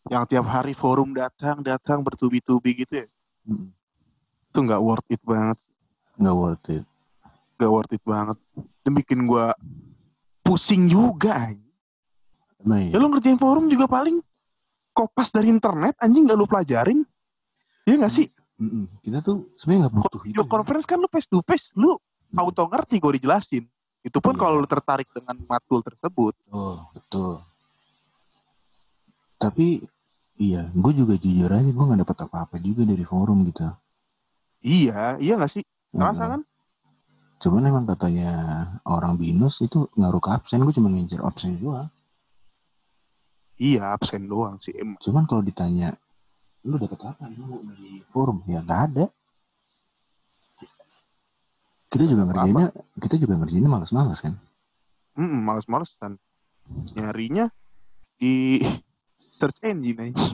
yang 0.09 0.25
tiap 0.27 0.47
hari 0.49 0.73
forum 0.73 1.13
datang 1.13 1.61
datang 1.61 2.01
bertubi-tubi 2.01 2.83
gitu 2.83 3.05
ya. 3.05 3.07
Mm, 3.45 3.71
Itu 4.49 4.59
nggak 4.61 4.81
worth 4.81 5.09
it 5.09 5.23
banget. 5.23 5.59
Nggak 6.17 6.35
worth 6.35 6.67
it. 6.69 6.85
Nggak 7.55 7.71
worth 7.71 7.93
it 7.93 8.03
banget. 8.03 8.39
Itu 8.57 8.89
bikin 8.91 9.21
gua 9.25 9.53
pusing 10.41 10.89
juga. 10.89 11.53
anjing. 11.53 11.61
Emang 12.59 12.79
Ya 12.89 12.95
iya? 12.95 12.99
lu 12.99 13.09
ngerjain 13.09 13.37
forum 13.37 13.67
juga 13.67 13.87
paling 13.87 14.23
kopas 14.93 15.29
dari 15.29 15.49
internet 15.49 15.95
anjing 15.99 16.25
nggak 16.25 16.39
lu 16.39 16.47
pelajarin. 16.47 17.05
Iya 17.85 17.95
nggak 18.01 18.13
sih? 18.13 18.27
Mm-mm. 18.57 18.87
Kita 19.03 19.19
tuh 19.21 19.51
sebenarnya 19.57 19.89
nggak 19.89 19.95
butuh 19.99 20.21
itu. 20.23 20.29
Video 20.31 20.45
conference 20.47 20.87
kan 20.87 20.97
lu 20.97 21.09
face 21.11 21.27
to 21.27 21.43
face, 21.43 21.75
lu 21.75 21.99
auto 22.33 22.65
ngerti 22.65 22.97
kalau 22.97 23.13
dijelasin. 23.13 23.67
Itu 24.03 24.19
pun 24.19 24.35
Iya. 24.35 24.41
kalau 24.41 24.63
lu 24.63 24.67
tertarik 24.67 25.07
dengan 25.11 25.35
matkul 25.47 25.83
tersebut. 25.83 26.35
Oh, 26.51 26.79
betul. 27.13 27.45
Tapi 29.37 29.85
iya, 30.41 30.73
gue 30.73 30.93
juga 30.97 31.13
jujur 31.21 31.53
aja 31.53 31.69
gue 31.69 31.85
nggak 31.85 32.01
dapet 32.09 32.19
apa-apa 32.25 32.57
juga 32.65 32.89
dari 32.89 33.05
forum 33.05 33.45
gitu. 33.45 33.69
Iya, 34.65 35.21
iya 35.21 35.37
nggak 35.37 35.53
sih? 35.53 35.63
Ngerasa 35.93 36.25
kan? 36.33 36.41
Cuman 37.37 37.69
emang 37.69 37.85
katanya 37.85 38.33
orang 38.89 39.21
binus 39.21 39.61
itu 39.61 39.93
ngaruh 39.93 40.23
ke 40.25 40.31
absen, 40.33 40.65
gue 40.65 40.73
cuma 40.73 40.89
ngincer 40.89 41.21
absen 41.21 41.61
doang. 41.61 41.93
Iya, 43.61 43.93
absen 43.93 44.25
doang 44.25 44.57
sih 44.65 44.73
emang. 44.73 44.97
Cuman 44.97 45.29
kalau 45.29 45.45
ditanya, 45.45 45.93
lu 46.65 46.81
dapet 46.81 46.97
apa 47.05 47.29
lu 47.29 47.61
dari 47.67 48.01
forum? 48.09 48.41
Ya 48.49 48.65
nggak 48.65 48.83
ada. 48.89 49.05
Kita 51.93 52.09
juga 52.09 52.25
ngerjainnya, 52.25 52.73
kita 52.97 53.21
juga 53.21 53.37
ngerjainnya 53.37 53.69
males-males 53.69 54.23
kan. 54.25 54.33
Hmm, 55.13 55.45
males-malesan. 55.45 56.17
Nyarinya 56.93 57.47
di 58.15 58.59
search 59.19 59.59
engine 59.63 59.99
aja. 60.09 60.27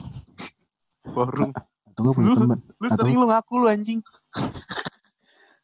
Forum. 1.09 1.49
Atau 1.85 1.99
gue 2.01 2.11
punya 2.15 2.27
Lu- 2.29 2.37
teman, 2.37 2.57
Lu 2.77 2.85
Atau- 2.85 2.97
sering 2.99 3.15
lu 3.15 3.25
ngaku 3.27 3.53
lu 3.55 3.65
anjing. 3.67 3.99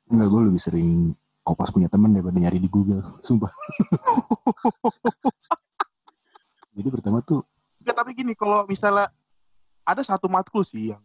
enggak 0.06 0.28
gue 0.28 0.42
lebih 0.44 0.60
sering 0.60 0.90
kopas 1.42 1.70
punya 1.70 1.86
teman 1.86 2.10
daripada 2.10 2.36
nyari 2.36 2.58
di 2.58 2.66
Google, 2.66 3.02
sumpah. 3.22 3.50
Jadi 6.76 6.88
pertama 6.90 7.22
tuh, 7.22 7.46
Nggak, 7.80 7.96
tapi 7.96 8.10
gini, 8.14 8.34
kalau 8.34 8.66
misalnya 8.66 9.08
ada 9.82 10.02
satu 10.02 10.26
matkul 10.26 10.62
sih 10.62 10.92
yang 10.92 11.02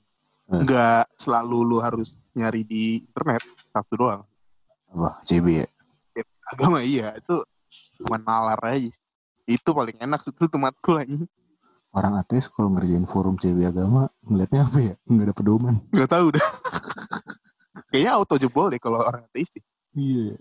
Eh. 0.49 0.61
nggak 0.65 1.15
selalu 1.15 1.57
lu 1.63 1.77
harus 1.79 2.19
nyari 2.33 2.61
di 2.61 3.05
internet, 3.05 3.41
satu 3.71 3.93
doang. 3.95 4.23
apa, 4.91 5.23
CB 5.23 5.63
ya? 5.63 5.67
Agama 6.51 6.83
iya, 6.83 7.15
itu 7.15 7.39
cuma 7.95 8.19
nalar 8.19 8.59
aja. 8.67 8.91
Itu 9.51 9.75
paling 9.75 9.99
enak 9.99 10.23
itu 10.25 10.47
tuh 10.47 10.57
matkul 10.57 10.97
anjing. 10.97 11.27
Orang 11.91 12.15
ateis 12.15 12.47
kalau 12.47 12.71
ngerjain 12.71 13.03
forum 13.03 13.35
CB 13.35 13.67
agama, 13.67 14.07
ngeliatnya 14.23 14.63
apa 14.63 14.79
ya? 14.79 14.95
Nggak 15.05 15.27
ada 15.27 15.35
pedoman. 15.35 15.75
Nggak 15.91 16.07
tahu 16.09 16.27
dah. 16.31 16.47
Kayaknya 17.91 18.11
auto 18.15 18.35
jebol 18.39 18.71
deh 18.71 18.79
kalau 18.79 19.03
orang 19.03 19.27
ateis 19.27 19.51
deh. 19.51 19.65
Iya. 19.93 20.39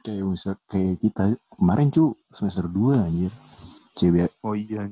Kayak 0.00 0.22
misal 0.24 0.54
kayak 0.64 1.02
kita 1.02 1.24
kemarin 1.50 1.90
cu 1.90 2.14
semester 2.30 2.70
2 2.70 3.02
anjir. 3.02 3.34
CB 3.92 4.30
Oh 4.40 4.54
iya. 4.54 4.86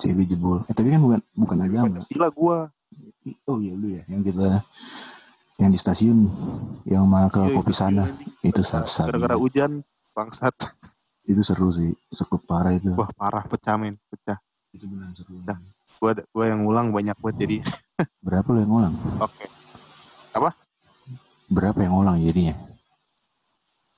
CB 0.00 0.24
jebol. 0.24 0.64
Eh 0.64 0.72
tapi 0.72 0.88
kan 0.88 1.04
bukan 1.04 1.20
bukan 1.36 1.58
agama. 1.60 2.00
Pancasila 2.00 2.28
gua. 2.32 2.58
Oh 3.44 3.60
iya 3.60 3.76
lu 3.76 3.92
ya 3.92 4.02
yang 4.08 4.24
kita 4.24 4.64
yang 5.60 5.68
di 5.68 5.76
stasiun 5.76 6.32
yang 6.88 7.04
malah 7.04 7.28
ke 7.28 7.44
Iya, 7.44 7.52
kopi 7.52 7.76
sana. 7.76 8.08
Itu 8.40 8.64
sa- 8.64 8.88
sabi. 8.88 9.12
Gara-gara 9.12 9.36
hujan, 9.36 9.84
bangsat. 10.16 10.56
Itu 11.24 11.40
seru 11.44 11.68
sih. 11.72 11.92
Sekup 12.08 12.44
parah 12.48 12.74
itu. 12.74 12.92
Wah 12.96 13.10
parah 13.14 13.44
pecah 13.44 13.76
men, 13.76 13.96
pecah. 14.08 14.38
Itu 14.72 14.86
benar 14.88 15.12
seru. 15.12 15.40
Dah. 15.44 15.58
Gua 16.00 16.16
gua 16.32 16.44
yang 16.48 16.64
ngulang 16.64 16.88
banyak 16.94 17.16
banget 17.20 17.36
jadi. 17.44 17.56
Berapa 18.24 18.48
lu 18.52 18.58
yang 18.64 18.72
ngulang? 18.72 18.94
Oke. 19.26 19.46
Berapa 21.50 21.78
yang 21.82 21.92
ngulang 21.98 22.22
jadinya? 22.22 22.54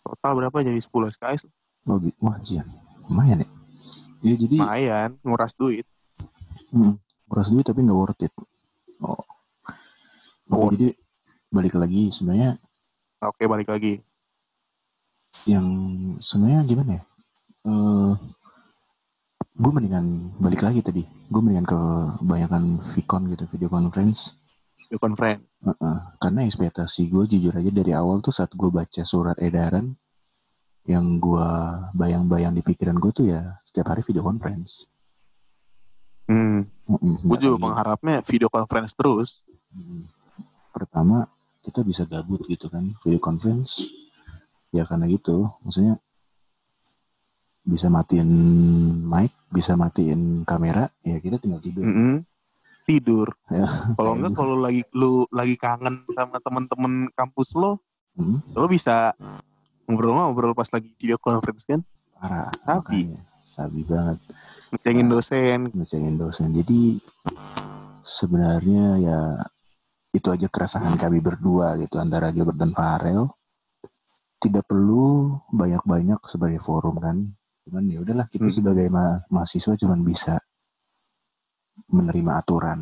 Total 0.02 0.32
berapa 0.35 0.56
jadi 0.64 0.80
10 0.80 0.88
SKS? 1.14 1.46
Oh 1.85 2.00
gitu. 2.00 2.16
Wah, 2.24 2.40
jian. 2.40 2.64
Lumayan 3.06 3.44
ya. 3.44 3.48
Iya 4.24 4.35
jadi 4.40 4.56
Lumayan, 4.56 5.11
nguras 5.20 5.52
duit. 5.54 5.85
Hmm, 6.72 6.96
nguras 7.28 7.52
duit 7.52 7.66
tapi 7.68 7.85
nggak 7.85 7.98
worth 7.98 8.24
it. 8.24 8.32
Oh. 9.04 9.20
Oke, 10.48 10.56
Worth 10.56 10.72
jadi 10.80 10.88
balik 11.52 11.74
lagi 11.76 12.08
sebenarnya 12.08 12.56
Oke, 13.22 13.44
balik 13.46 13.68
lagi. 13.68 14.00
yang 15.46 15.64
sebenarnya 16.18 16.61
gimana 16.66 16.90
ya? 16.98 17.02
Eh 17.62 18.12
gue 19.53 19.70
mendingan 19.70 20.35
balik 20.42 20.66
lagi 20.66 20.83
tadi. 20.83 21.03
Gue 21.31 21.40
mendingan 21.44 21.68
ke 21.68 21.81
kebanyakan 22.25 22.83
Vicon 22.83 23.22
gitu, 23.31 23.44
video 23.55 23.68
conference. 23.70 24.35
Video 24.83 24.98
conference. 24.98 25.42
Heeh, 25.62 25.98
karena 26.18 26.40
ekspektasi 26.42 27.07
gue 27.07 27.25
jujur 27.31 27.55
aja 27.55 27.70
dari 27.70 27.94
awal 27.94 28.18
tuh 28.18 28.35
saat 28.35 28.51
gue 28.51 28.66
baca 28.66 29.07
surat 29.07 29.38
edaran 29.38 29.94
yang 30.83 31.22
gue 31.22 31.48
bayang-bayang 31.94 32.59
di 32.59 32.62
pikiran 32.66 32.98
gue 32.98 33.14
tuh 33.14 33.31
ya 33.31 33.62
setiap 33.62 33.94
hari 33.94 34.03
video 34.03 34.27
conference. 34.27 34.90
Hmm, 36.27 36.66
Mm-mm, 36.90 37.22
gue 37.22 37.37
nggak 37.38 37.42
juga 37.46 37.59
mengharapnya 37.62 38.16
video 38.27 38.51
conference 38.51 38.92
terus. 38.98 39.46
Hmm. 39.70 40.11
Pertama, 40.75 41.31
kita 41.62 41.87
bisa 41.87 42.03
gabut 42.03 42.42
gitu 42.51 42.66
kan, 42.66 42.98
video 43.07 43.22
conference. 43.22 43.87
Ya 44.75 44.83
karena 44.83 45.07
gitu, 45.07 45.46
maksudnya 45.62 46.03
bisa 47.62 47.87
matiin 47.87 48.29
mic, 49.03 49.31
bisa 49.48 49.75
matiin 49.75 50.42
kamera, 50.42 50.90
ya 51.01 51.16
kita 51.16 51.38
tinggal 51.38 51.62
tidur. 51.62 51.87
Mm-mm. 51.87 52.27
Tidur. 52.83 53.31
Ya, 53.46 53.66
Kalau 53.98 54.18
enggak 54.18 54.35
gitu. 54.35 54.40
kalau 54.42 54.57
lagi 54.59 54.83
lu 54.92 55.22
lagi 55.31 55.55
kangen 55.55 56.03
sama 56.11 56.38
teman-teman 56.38 56.92
kampus 57.12 57.55
lo, 57.55 57.79
Hmm, 58.12 58.44
lo 58.53 58.68
bisa 58.68 59.16
ngobrol-ngobrol 59.88 60.53
pas 60.53 60.68
lagi 60.68 60.92
video 61.01 61.16
conference 61.16 61.64
kan, 61.64 61.81
parah, 62.12 62.53
Sabi. 62.61 63.09
makanya. 63.09 63.20
Sabi 63.42 63.81
banget, 63.83 64.18
ngecengin 64.70 65.09
dosen. 65.09 65.61
ngecengin 65.72 66.14
dosen. 66.14 66.53
Jadi 66.53 67.01
sebenarnya 68.01 68.87
ya 69.01 69.20
itu 70.12 70.29
aja 70.29 70.46
keresahan 70.46 70.94
kami 70.94 71.18
berdua 71.18 71.75
gitu 71.81 71.96
antara 71.96 72.29
Gilbert 72.31 72.61
dan 72.61 72.70
Farel. 72.70 73.33
Tidak 74.37 74.62
perlu 74.62 75.33
banyak-banyak 75.48 76.20
sebagai 76.27 76.61
forum 76.61 77.01
kan. 77.01 77.16
Cuman 77.62 77.85
ya 77.87 77.98
udahlah 78.03 78.27
kita 78.27 78.51
Hmm. 78.51 78.55
sebagai 78.55 78.87
ma- 78.88 79.22
mahasiswa 79.29 79.75
cuman 79.77 80.01
bisa 80.03 80.38
menerima 81.88 82.33
aturan. 82.38 82.81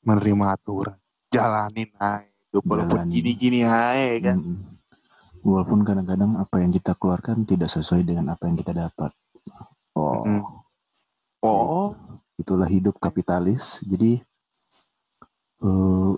menerima 0.00 0.56
aturan. 0.56 0.96
Jalanin 1.28 1.92
aja. 2.00 2.24
Walaupun 2.56 3.12
gini-gini 3.12 3.68
aja 3.68 4.32
kan. 4.32 4.40
Mm-mm. 4.40 4.80
Walaupun 5.44 5.84
kadang-kadang 5.84 6.40
apa 6.40 6.56
yang 6.64 6.72
kita 6.72 6.96
keluarkan 6.96 7.44
tidak 7.44 7.68
sesuai 7.68 8.08
dengan 8.08 8.32
apa 8.32 8.48
yang 8.48 8.56
kita 8.56 8.72
dapat. 8.72 9.12
Oh, 9.92 10.24
Mm. 10.24 10.40
Oh, 11.40 11.92
itulah 12.36 12.64
hidup 12.64 12.96
kapitalis. 12.96 13.84
Jadi 13.84 14.24
eh 15.60 16.12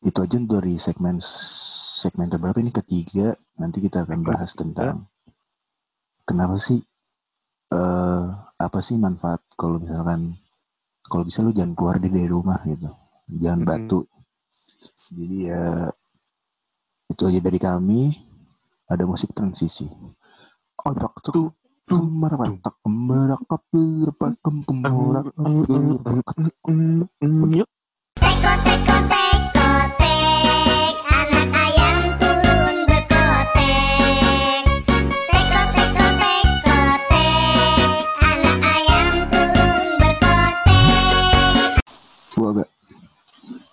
itu 0.00 0.18
aja 0.22 0.38
dari 0.38 0.78
segmen 0.78 1.18
segmen 1.18 2.30
berapa 2.30 2.62
ini 2.62 2.70
ketiga. 2.70 3.34
Nanti 3.58 3.82
kita 3.82 4.06
akan 4.06 4.22
bahas 4.22 4.54
tentang 4.54 5.10
kenapa 6.24 6.56
sih 6.58 6.80
eh 7.72 8.24
apa 8.58 8.78
sih 8.80 8.96
manfaat 8.96 9.40
kalau 9.56 9.80
misalkan 9.80 10.36
kalau 11.04 11.24
bisa 11.24 11.44
lu 11.44 11.52
jangan 11.52 11.76
keluar 11.76 11.96
deh 12.00 12.10
dari 12.10 12.28
rumah 12.28 12.60
gitu. 12.64 12.88
Jangan 13.28 13.60
Mm-mm. 13.60 13.68
batu. 13.68 14.00
Jadi 15.12 15.36
ya 15.52 15.92
itu 17.12 17.22
aja 17.28 17.40
dari 17.40 17.60
kami. 17.60 18.00
Ada 18.84 19.08
musik 19.08 19.32
transisi. 19.32 19.88
Otak 20.84 21.24
tuh 21.24 21.48
Merapatak 21.84 22.80
merakap 22.88 23.60
berpakem 23.68 24.64
pemorak 24.64 25.28
mm, 25.36 25.68
mm, 25.68 26.00
teko 26.00 26.32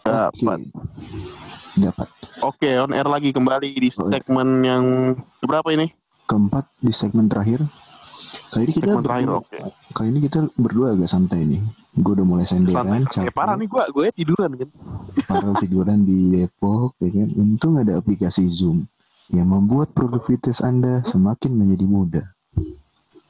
Dapat. 0.01 0.59
Dapat. 1.73 2.07
Oke, 2.41 2.69
on 2.75 2.91
air 2.91 3.05
lagi 3.05 3.29
kembali 3.29 3.69
di 3.71 3.89
Oh, 3.93 4.09
iya. 4.09 4.17
segmen 4.17 4.47
yang 4.61 4.83
berapa 5.39 5.67
ini? 5.71 5.93
Keempat 6.25 6.65
di 6.77 6.89
segmen 6.89 7.27
terakhir. 7.27 7.61
Kali 8.49 8.63
ini 8.65 8.73
kita 8.73 8.87
Segmen 8.89 9.03
terakhir, 9.03 9.27
berdua, 9.27 9.43
oke. 9.43 9.59
kali 9.91 10.07
ini 10.09 10.19
kita 10.21 10.39
berdua 10.55 10.87
agak 10.91 11.09
santai 11.09 11.43
nih. 11.43 11.61
Gue 11.93 12.15
udah 12.15 12.25
mulai 12.25 12.47
senderan. 12.47 12.87
Eh, 12.89 13.03
capek, 13.05 13.31
parah 13.31 13.55
nih 13.55 13.67
gua, 13.67 13.83
gue 13.85 14.07
tiduran 14.11 14.51
kan. 14.55 14.69
parah 15.25 15.53
tiduran 15.59 15.99
di 16.01 16.19
Depok, 16.33 16.95
ya 16.97 17.09
kan. 17.11 17.29
Untung 17.35 17.75
ada 17.75 17.99
aplikasi 17.99 18.47
Zoom 18.47 18.87
yang 19.27 19.47
membuat 19.47 19.91
produktivitas 19.91 20.59
Anda 20.59 21.03
semakin 21.03 21.51
menjadi 21.53 21.85
mudah. 21.85 22.25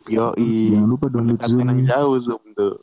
Yo, 0.09 0.33
Jangan 0.37 0.89
lupa 0.89 1.05
download 1.09 1.41
Zoom, 1.43 1.65
jauh 1.81 2.17
Zoom 2.17 2.41
tuh. 2.53 2.77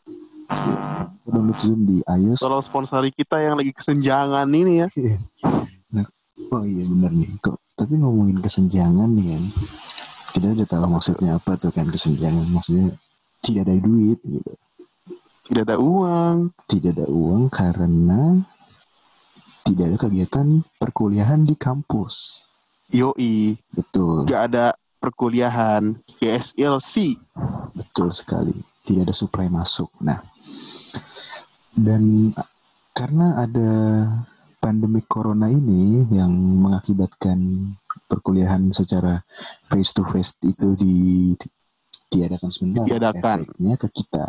Download 1.28 1.58
Zoom 1.60 1.80
di 1.84 2.00
iOS. 2.04 2.40
Tolong 2.40 2.64
sponsori 2.64 3.12
kita 3.12 3.38
yang 3.38 3.60
lagi 3.60 3.72
kesenjangan 3.72 4.48
ini 4.48 4.84
ya. 4.84 4.88
Oh 6.48 6.64
iya 6.64 6.80
benar 6.88 7.12
nih. 7.12 7.28
Kok 7.44 7.76
tapi 7.76 8.00
ngomongin 8.00 8.40
kesenjangan 8.40 9.12
nih 9.12 9.36
kan. 9.36 9.44
Kita 10.32 10.46
udah 10.56 10.64
tahu 10.64 10.84
maksudnya 10.88 11.36
apa 11.36 11.60
tuh 11.60 11.68
kan 11.68 11.92
kesenjangan. 11.92 12.48
Maksudnya 12.48 12.96
tidak 13.44 13.68
ada 13.68 13.76
duit 13.84 14.16
gitu. 14.24 14.52
Tidak 15.44 15.62
ada 15.68 15.76
uang. 15.76 16.56
Tidak 16.64 16.90
ada 16.96 17.04
uang 17.04 17.52
karena 17.52 18.40
tidak 19.68 19.84
ada 19.92 19.96
kegiatan 20.00 20.46
perkuliahan 20.80 21.44
di 21.44 21.52
kampus. 21.52 22.48
Yoi, 22.88 23.52
Betul, 23.68 24.24
gak 24.24 24.48
ada 24.48 24.72
perkuliahan. 24.96 26.00
GSLC. 26.24 27.20
betul 27.76 28.08
sekali. 28.08 28.56
Tidak 28.88 29.04
ada 29.04 29.12
supply 29.12 29.52
masuk. 29.52 29.92
Nah, 30.00 30.24
dan 31.74 32.32
karena 32.94 33.44
ada 33.44 33.72
pandemi 34.58 35.00
corona 35.06 35.46
ini 35.46 36.02
yang 36.10 36.32
mengakibatkan 36.34 37.70
perkuliahan 38.10 38.74
secara 38.74 39.22
face 39.68 39.94
to 39.94 40.02
face 40.02 40.34
itu 40.42 40.74
di 40.74 41.32
diadakan 42.08 42.50
sebentar. 42.50 42.84
Diadakan. 42.88 43.38
Efeknya 43.44 43.74
ke 43.76 43.88
kita. 43.92 44.26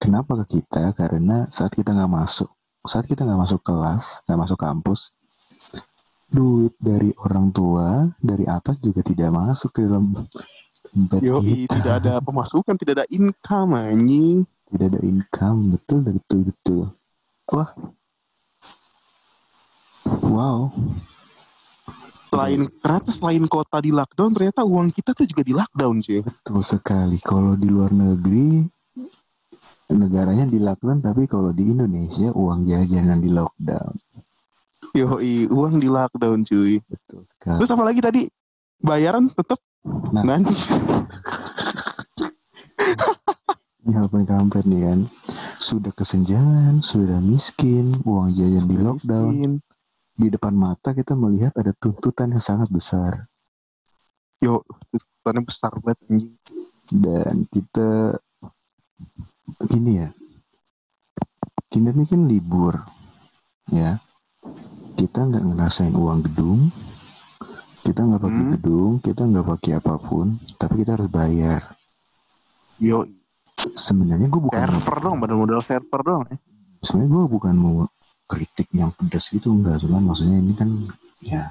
Kenapa 0.00 0.44
ke 0.44 0.60
kita? 0.60 0.92
Karena 0.96 1.46
saat 1.52 1.76
kita 1.76 1.92
nggak 1.92 2.12
masuk, 2.12 2.50
saat 2.84 3.04
kita 3.04 3.22
nggak 3.24 3.40
masuk 3.40 3.60
kelas, 3.60 4.24
nggak 4.26 4.40
masuk 4.48 4.58
kampus, 4.58 5.12
duit 6.30 6.72
dari 6.78 7.10
orang 7.26 7.50
tua 7.50 8.06
dari 8.22 8.46
atas 8.46 8.78
juga 8.78 9.02
tidak 9.02 9.34
masuk 9.34 9.70
ke 9.74 9.82
dalam 9.82 10.14
dompet 10.94 11.20
kita. 11.20 11.74
tidak 11.78 11.94
ada 12.00 12.12
pemasukan, 12.22 12.74
tidak 12.78 12.92
ada 13.02 13.06
income 13.10 13.76
anjing. 13.76 14.46
Tidak 14.70 14.86
ada 14.94 15.00
income 15.02 15.74
betul 15.74 15.98
betul 16.00 16.40
betul 16.46 16.82
wah 17.50 17.70
wow 20.24 20.70
Selain 22.30 22.62
ternyata 22.78 23.10
selain 23.10 23.42
kota 23.50 23.82
di 23.82 23.90
lockdown, 23.90 24.30
ternyata 24.30 24.62
uang 24.62 24.94
kita 24.94 25.10
tuh 25.18 25.26
juga 25.26 25.42
di 25.42 25.50
lockdown 25.50 25.98
cuy. 25.98 26.22
betul 26.22 26.62
sekali 26.62 27.18
kalau 27.18 27.58
di 27.58 27.66
luar 27.66 27.90
negeri 27.90 28.62
negaranya 29.90 30.46
di 30.46 30.62
lockdown 30.62 31.02
tapi 31.02 31.26
kalau 31.26 31.50
di 31.50 31.74
Indonesia 31.74 32.30
uang 32.30 32.62
jajanan 32.64 33.18
di 33.18 33.34
lockdown 33.34 33.94
Yoi, 34.94 35.50
uang 35.50 35.82
di 35.82 35.90
lockdown 35.90 36.46
cuy. 36.46 36.78
betul 36.86 37.26
sekali 37.26 37.58
Terus 37.58 37.70
apa 37.74 37.82
lagi 37.82 37.98
tadi? 37.98 38.22
Bayaran 38.78 39.26
tetap 39.34 39.58
Nah. 40.12 40.22
nanti 40.22 40.52
ini 43.90 44.06
paling 44.06 44.28
kampret 44.28 44.64
nih 44.64 44.82
kan. 44.86 45.00
Sudah 45.58 45.90
kesenjangan 45.90 46.78
sudah 46.80 47.18
miskin 47.18 47.98
uang 48.06 48.30
jajan 48.30 48.66
di 48.70 48.76
lockdown. 48.78 49.58
Di 50.14 50.28
depan 50.28 50.54
mata 50.54 50.92
kita 50.92 51.16
melihat 51.16 51.56
ada 51.58 51.74
tuntutan 51.74 52.30
yang 52.30 52.44
sangat 52.44 52.70
besar. 52.70 53.26
Yo, 54.38 54.62
tuntutannya 54.90 55.42
besar 55.42 55.72
banget 55.82 55.98
anjing. 56.06 56.36
dan 56.90 57.46
kita 57.46 58.18
gini 59.70 60.02
ya. 60.02 60.10
Kita 61.70 61.94
ini 61.94 62.02
kan 62.02 62.22
libur 62.26 62.74
ya. 63.70 64.02
Kita 64.94 65.22
nggak 65.22 65.44
ngerasain 65.54 65.94
uang 65.94 66.26
gedung. 66.26 66.60
Kita 67.80 68.02
nggak 68.02 68.22
pakai 68.22 68.44
Hmm. 68.44 68.52
gedung 68.58 68.92
kita 68.98 69.22
nggak 69.22 69.46
pakai 69.46 69.72
apa 69.78 69.94
pun. 69.96 70.34
Tapi 70.58 70.82
kita 70.82 70.98
harus 70.98 71.06
bayar. 71.06 71.62
Yo, 72.80 73.04
sebenarnya 73.74 74.26
gue 74.26 74.42
bukan 74.42 74.58
server 74.58 74.96
dong, 75.00 75.16
badan 75.18 75.36
modal 75.36 75.60
server 75.60 76.00
dong. 76.00 76.22
ya. 76.26 76.36
sebenarnya 76.80 77.10
gue 77.10 77.24
bukan 77.28 77.54
mau 77.54 77.74
kritik 78.24 78.68
yang 78.72 78.94
pedas 78.94 79.28
gitu 79.28 79.50
enggak 79.50 79.82
cuman 79.82 80.02
maksudnya 80.06 80.38
ini 80.38 80.54
kan 80.54 80.70
ya 81.20 81.50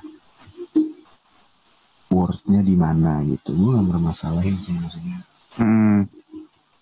worthnya 2.10 2.60
di 2.60 2.74
mana 2.74 3.22
gitu 3.24 3.54
gue 3.54 3.70
nggak 3.70 3.88
bermasalahin 3.90 4.58
sih 4.58 4.76
maksudnya 4.76 5.22
Hmm, 5.60 6.08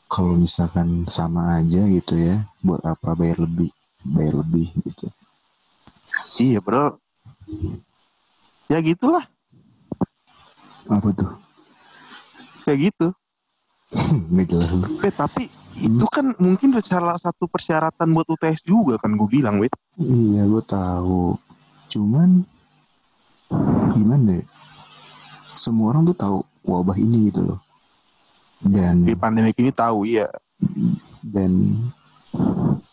kalau 0.05 0.37
misalkan 0.37 1.07
sama 1.09 1.57
aja 1.57 1.81
gitu 1.87 2.13
ya 2.13 2.45
buat 2.61 2.83
apa 2.85 3.17
bayar 3.17 3.41
lebih 3.41 3.73
bayar 4.05 4.43
lebih 4.43 4.69
gitu 4.85 5.09
iya 6.37 6.61
bro. 6.61 6.99
Ya 8.67 8.83
gitulah, 8.83 9.23
apa 10.85 11.09
tuh 11.15 11.31
kayak 12.61 12.91
gitu. 12.91 13.15
Eh 15.07 15.13
tapi 15.15 15.47
itu 15.77 16.05
kan 16.09 16.33
mungkin 16.41 16.73
salah 16.81 17.15
satu 17.15 17.45
persyaratan 17.47 18.09
buat 18.11 18.27
UTS 18.27 18.65
juga 18.65 18.97
kan 18.97 19.13
gue 19.13 19.29
bilang, 19.29 19.61
wait. 19.61 19.71
iya 20.01 20.43
gue 20.45 20.63
tahu 20.65 21.37
cuman 21.87 22.43
gimana 23.95 24.43
ya 24.43 24.45
semua 25.55 25.95
orang 25.95 26.03
tuh 26.11 26.17
tahu 26.17 26.37
wabah 26.67 26.97
ini 26.99 27.31
gitu 27.31 27.47
loh 27.47 27.59
dan 28.59 29.07
Di 29.07 29.15
pandemi 29.15 29.55
ini 29.55 29.71
tahu 29.71 30.03
ya. 30.03 30.27
dan 31.23 31.77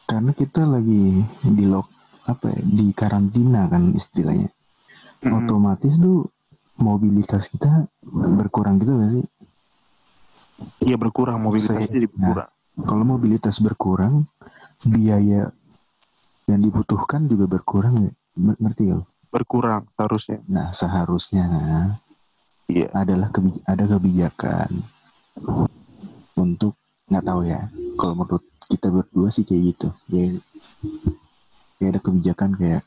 karena 0.06 0.30
kita 0.36 0.62
lagi 0.68 1.24
di 1.42 1.64
lock 1.66 1.90
apa 2.30 2.54
ya 2.54 2.60
di 2.64 2.86
karantina 2.96 3.66
kan 3.68 3.92
istilahnya 3.92 4.48
Mm-mm. 5.24 5.44
otomatis 5.44 5.96
tuh 5.98 6.28
mobilitas 6.80 7.50
kita 7.50 7.88
berkurang 8.36 8.78
gitu 8.80 8.94
gak 8.96 9.10
sih 9.20 9.24
Iya 10.80 10.96
berkurang 10.96 11.38
mobilitasnya 11.40 11.82
Saya- 11.82 11.92
jadi 11.92 12.06
berkurang. 12.06 12.50
kalau 12.84 13.04
mobilitas 13.04 13.56
berkurang 13.58 14.14
biaya 14.82 15.50
yang 16.44 16.60
dibutuhkan 16.60 17.24
juga 17.24 17.48
berkurang 17.48 17.94
ya? 18.02 18.12
Ngerti 18.36 18.90
ya? 18.90 18.98
Berkurang 19.28 19.90
harusnya. 19.94 20.38
nah 20.44 20.70
seharusnya 20.70 21.46
Iya. 22.66 22.86
adalah 22.92 23.28
kebi- 23.28 23.62
ada 23.64 23.84
kebijakan 23.84 24.70
untuk 26.34 26.78
nggak 27.04 27.24
tahu 27.24 27.40
ya 27.44 27.66
kalau 27.94 28.14
menurut 28.16 28.40
kita 28.64 28.88
berdua 28.88 29.28
sih 29.28 29.42
kayak 29.42 29.62
gitu 29.70 29.88
ya 30.08 30.38
kayak 31.76 31.90
ada 31.90 32.00
kebijakan 32.00 32.50
kayak 32.54 32.82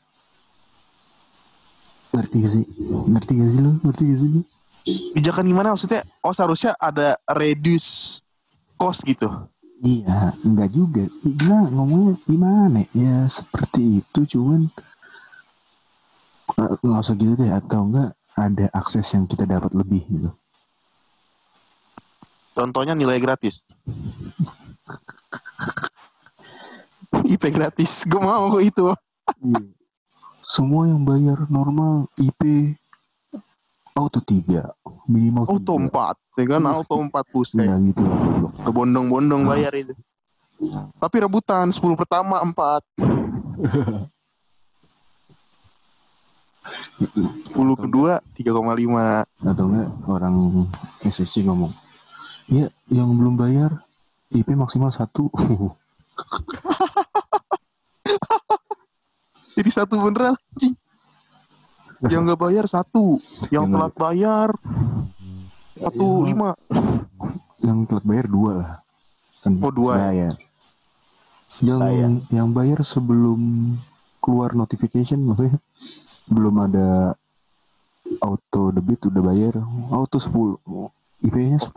ngerti 2.10 2.36
gak 2.38 2.52
sih 2.52 2.64
ngerti 3.06 3.32
gak 3.36 3.50
sih 3.50 3.60
lo 3.60 3.72
ngerti 3.78 4.02
gak 4.04 4.18
sih 4.18 4.28
lo 4.30 4.40
Pijakan 5.14 5.46
gimana 5.46 5.74
maksudnya? 5.74 6.06
Oh 6.22 6.32
seharusnya 6.32 6.74
ada 6.78 7.18
reduce 7.30 8.22
cost 8.78 9.02
gitu. 9.02 9.26
iya 9.78 10.34
enggak 10.42 10.74
juga 10.74 11.06
gila 11.22 11.70
ngomongnya 11.70 12.18
gimana 12.26 12.82
ya 12.90 13.30
seperti 13.30 14.02
itu 14.02 14.34
cuman 14.34 14.66
eh, 16.58 16.74
nggak 16.82 16.98
usah 16.98 17.14
gitu 17.14 17.38
deh 17.38 17.54
atau 17.54 17.86
enggak 17.86 18.10
ada 18.34 18.66
akses 18.74 19.06
yang 19.14 19.30
kita 19.30 19.46
dapat 19.46 19.70
lebih 19.78 20.02
gitu 20.10 20.34
Contohnya 22.58 22.98
nilai 22.98 23.22
gratis. 23.22 23.62
IP 27.38 27.54
gratis. 27.54 28.02
Gue 28.02 28.18
mau 28.18 28.58
itu. 28.58 28.90
Iya. 29.38 29.62
Semua 30.42 30.90
yang 30.90 31.06
bayar 31.06 31.46
normal 31.46 32.10
IP 32.18 32.74
auto 33.98 34.22
3 34.22 34.62
minimal 35.10 35.42
Auto 35.50 35.74
4. 35.74 35.90
Ya 36.38 36.44
kan 36.46 36.62
auto 36.70 36.94
4 37.02 37.10
pusat. 37.34 37.58
Enggak 37.58 37.78
gitu. 37.90 38.02
Kebondong-bondong 38.62 39.42
bayar 39.42 39.74
itu. 39.74 39.90
Tapi 41.02 41.16
rebutan 41.18 41.74
10 41.74 41.82
pertama 41.98 42.38
4. 42.38 42.78
10 47.50 47.82
kedua 47.82 48.22
3,5. 48.38 49.26
Atau 49.42 49.64
enggak 49.66 49.90
orang 50.06 50.70
SSC 51.02 51.42
ngomong 51.42 51.74
Ya 52.48 52.72
yang 52.88 53.12
belum 53.12 53.36
bayar 53.36 53.84
IP 54.32 54.56
maksimal 54.56 54.88
1 54.88 55.04
Jadi 59.58 59.74
satu 59.74 59.98
beneran. 59.98 60.38
Yang 62.12 62.22
nggak 62.24 62.40
bayar 62.40 62.64
satu, 62.64 63.18
yang 63.48 63.66
Yang 63.66 63.72
telat 63.72 63.94
bayar 63.94 64.48
satu 65.74 66.06
Iya. 66.16 66.26
lima. 66.26 66.50
Yang 67.58 67.78
telat 67.86 68.04
bayar 68.04 68.26
dua 68.26 68.50
lah 68.54 68.72
kan 69.38 69.52
Oh, 69.58 69.70
dua 69.70 69.92
ya? 69.92 70.02
bayar. 70.04 70.34
Yang 71.58 71.78
Bayar. 71.80 72.10
yang 72.28 72.48
bayar 72.52 72.78
sebelum 72.80 73.40
keluar 74.18 74.50
notification 74.52 75.18
maksudnya 75.20 75.58
belum 76.28 76.54
ada 76.60 77.18
auto 78.20 78.70
debit 78.70 79.02
udah 79.04 79.22
bayar 79.24 79.54
auto 79.88 80.18
10 80.18 80.58
IP-nya 81.20 81.58
10 81.58 81.74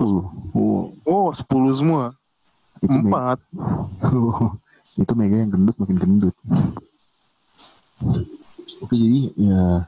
oh, 0.54 0.94
Oh, 1.02 1.28
10 1.30 1.42
semua. 1.74 2.14
itu 2.78 2.90
Empat. 2.90 3.38
itu 5.02 5.14
mega 5.14 5.36
yang 5.36 5.50
gendut 5.50 5.76
makin 5.78 5.98
gendut 5.98 6.36
oke 8.78 8.92
jadi 8.92 9.20
ya 9.36 9.88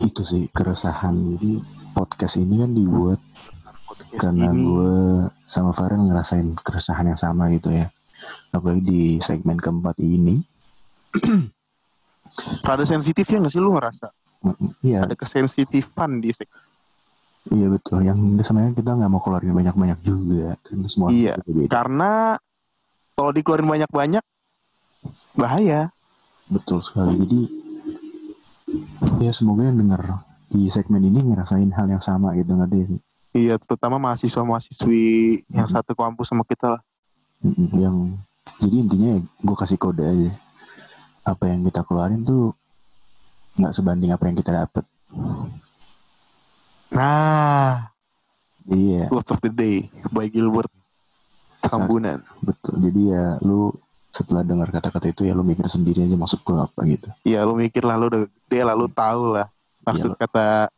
itu 0.00 0.22
sih 0.22 0.48
keresahan 0.48 1.12
jadi 1.30 1.60
podcast 1.92 2.36
ini 2.36 2.54
kan 2.58 2.70
dibuat 2.70 3.20
karena 4.12 4.50
Ini. 4.50 4.58
gue 4.58 4.94
sama 5.44 5.70
Farel 5.70 6.02
ngerasain 6.02 6.56
keresahan 6.56 7.06
yang 7.06 7.20
sama 7.20 7.48
gitu 7.50 7.70
ya 7.70 7.86
apalagi 8.50 8.82
di 8.82 9.02
segmen 9.18 9.56
keempat 9.56 9.96
ini 9.98 10.40
Rada 12.62 12.84
sensitif 12.84 13.26
ya 13.26 13.38
nggak 13.38 13.50
sih 13.50 13.58
lu 13.58 13.74
ngerasa? 13.74 14.06
Iya 14.80 15.02
Ada 15.02 15.18
kesensitifan 15.18 16.22
di 16.22 16.30
sek. 16.30 16.46
iya 17.50 17.66
betul 17.66 18.04
yang 18.04 18.20
sebenarnya 18.38 18.76
kita 18.76 18.94
nggak 18.94 19.10
mau 19.10 19.18
keluarin 19.18 19.50
banyak-banyak 19.50 19.98
juga 19.98 20.54
karena 20.62 20.86
semua 20.86 21.08
Iya. 21.10 21.34
Karena 21.66 22.36
kalau 23.12 23.30
dikeluarin 23.32 23.66
banyak-banyak 23.66 24.22
bahaya. 25.34 25.90
betul 26.46 26.78
sekali 26.78 27.14
jadi 27.16 27.40
ya 29.22 29.32
semoga 29.32 29.66
yang 29.66 29.78
denger 29.78 30.02
di 30.50 30.66
segmen 30.66 31.02
ini 31.06 31.22
ngerasain 31.22 31.70
hal 31.70 31.86
yang 31.86 32.02
sama 32.02 32.34
gitu 32.34 32.58
ngerti 32.58 32.96
sih? 32.96 33.00
Iya, 33.30 33.62
terutama 33.62 34.02
mahasiswa-mahasiswi 34.02 35.02
yang 35.54 35.70
satu 35.70 35.94
kampus 35.94 36.34
sama 36.34 36.42
kita 36.42 36.74
lah. 36.74 36.82
Yang 37.70 38.18
jadi 38.58 38.76
intinya 38.82 39.12
gue 39.22 39.56
kasih 39.56 39.78
kode 39.78 40.02
aja. 40.02 40.30
Apa 41.22 41.46
yang 41.46 41.62
kita 41.62 41.86
keluarin 41.86 42.26
tuh 42.26 42.50
nggak 43.54 43.70
sebanding 43.70 44.10
apa 44.10 44.26
yang 44.26 44.36
kita 44.36 44.50
dapet. 44.50 44.84
Nah, 46.90 47.94
iya. 48.66 49.06
Words 49.14 49.30
of 49.30 49.40
the 49.46 49.52
Day 49.54 49.86
by 50.10 50.26
Gilbert. 50.26 50.70
Tambunan. 51.60 52.24
betul 52.40 52.80
jadi 52.82 53.00
ya 53.14 53.24
lu 53.44 53.70
setelah 54.10 54.42
dengar 54.42 54.68
kata-kata 54.74 55.06
itu 55.10 55.22
ya 55.26 55.32
lu 55.38 55.46
mikir 55.46 55.66
sendiri 55.70 56.02
aja 56.02 56.18
maksud 56.18 56.42
gue 56.42 56.58
apa 56.58 56.80
gitu. 56.86 57.08
Iya, 57.22 57.46
lu 57.46 57.54
mikir 57.54 57.86
lah, 57.86 57.94
lu 57.94 58.10
udah 58.10 58.22
gede 58.26 58.60
lah, 58.66 58.74
lu 58.74 58.86
tahu 58.90 59.38
lah. 59.38 59.46
Maksud 59.86 60.14
lu- 60.14 60.18
kata 60.18 60.68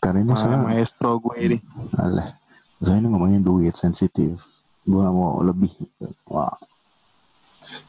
karena 0.00 0.24
ini 0.24 0.32
saya 0.32 0.56
maestro 0.56 1.20
gue 1.20 1.36
ini. 1.36 1.58
alah. 2.00 2.32
Saya 2.80 2.96
ini 3.04 3.12
ngomongin 3.12 3.44
duit 3.44 3.76
sensitif. 3.76 4.40
Gue 4.88 5.00
gak 5.04 5.12
mau 5.12 5.44
lebih. 5.44 5.68
Wah. 6.24 6.56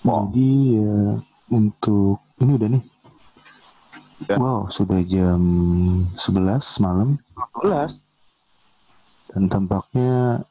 Jadi 0.03 0.51
ya 0.83 1.23
untuk 1.47 2.19
ini 2.43 2.51
udah 2.59 2.69
nih. 2.71 2.83
Udah. 4.21 4.37
wow 4.37 4.61
sudah 4.69 5.01
jam 5.01 5.41
11 6.13 6.83
malam. 6.83 7.17
12. 7.57 8.05
dan 9.31 9.47
tampaknya 9.47 10.43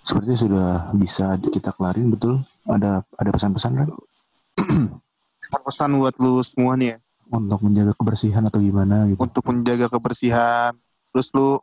sepertinya 0.00 0.38
sudah 0.40 0.68
bisa 0.96 1.36
kita 1.38 1.70
kelarin 1.76 2.08
betul 2.08 2.40
ada 2.70 3.02
ada 3.18 3.30
pesan-pesan 3.30 3.72
kan 3.82 3.88
Pesan 5.66 5.98
buat 5.98 6.14
lu 6.22 6.38
semua 6.46 6.78
nih 6.78 6.94
ya. 6.94 6.98
untuk 7.30 7.62
menjaga 7.62 7.92
kebersihan 7.94 8.42
atau 8.46 8.58
gimana 8.58 9.06
gitu 9.06 9.18
Untuk 9.22 9.42
menjaga 9.46 9.86
kebersihan. 9.86 10.74
Terus 11.10 11.30
lu 11.34 11.58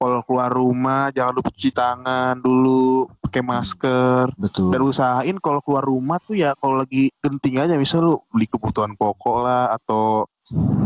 kalau 0.00 0.24
keluar 0.24 0.48
rumah 0.48 1.12
jangan 1.12 1.36
lupa 1.36 1.52
cuci 1.52 1.70
tangan 1.76 2.40
dulu, 2.40 3.04
pakai 3.20 3.44
masker. 3.44 4.32
betul 4.40 4.72
Dan 4.72 4.80
usahain 4.80 5.36
kalau 5.36 5.60
keluar 5.60 5.84
rumah 5.84 6.16
tuh 6.24 6.40
ya 6.40 6.56
kalau 6.56 6.80
lagi 6.80 7.12
genting 7.20 7.60
aja 7.60 7.76
misal 7.76 8.00
lu 8.00 8.14
beli 8.32 8.48
kebutuhan 8.48 8.96
pokok 8.96 9.44
lah 9.44 9.76
atau 9.76 10.24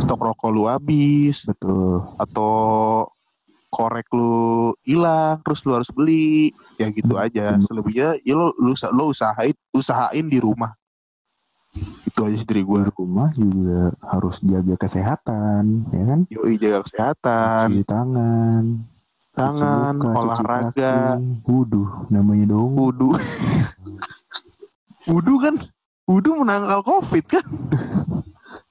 stok 0.02 0.20
rokok 0.20 0.50
lu 0.50 0.66
habis 0.68 1.46
betul 1.46 2.04
atau 2.20 2.52
korek 3.74 4.06
lu 4.14 4.70
hilang 4.86 5.42
terus 5.42 5.66
lu 5.66 5.74
harus 5.74 5.90
beli. 5.90 6.54
Ya 6.78 6.86
gitu 6.94 7.18
aja. 7.18 7.58
Hmm. 7.58 7.62
selebihnya 7.66 8.22
ya 8.22 8.34
lo 8.38 8.54
lu, 8.54 8.78
lo 8.94 9.04
usahain 9.10 9.58
usahain 9.74 10.26
di 10.30 10.38
rumah. 10.38 10.78
Itu 12.06 12.22
aja 12.22 12.38
sih 12.38 12.46
dari 12.46 12.62
di 12.62 12.70
gue 12.70 12.86
rumah 12.94 13.34
juga 13.34 13.90
harus 14.06 14.38
jaga 14.46 14.78
kesehatan 14.78 15.90
ya 15.90 16.04
kan? 16.06 16.20
Yoi 16.30 16.54
jaga 16.54 16.78
kesehatan. 16.86 17.66
Cuci 17.74 17.82
tangan 17.82 18.62
cuci 18.78 19.34
tangan 19.34 19.92
muka, 19.98 20.06
cuci 20.06 20.22
olahraga. 20.22 20.70
kaki. 21.18 21.42
Wuduh, 21.50 21.90
namanya 22.14 22.44
dong. 22.54 22.78
wudhu 22.78 23.18
wudhu 25.10 25.34
kan 25.42 25.54
wudhu 26.06 26.30
menangkal 26.38 26.80
covid 26.86 27.24
kan? 27.26 27.46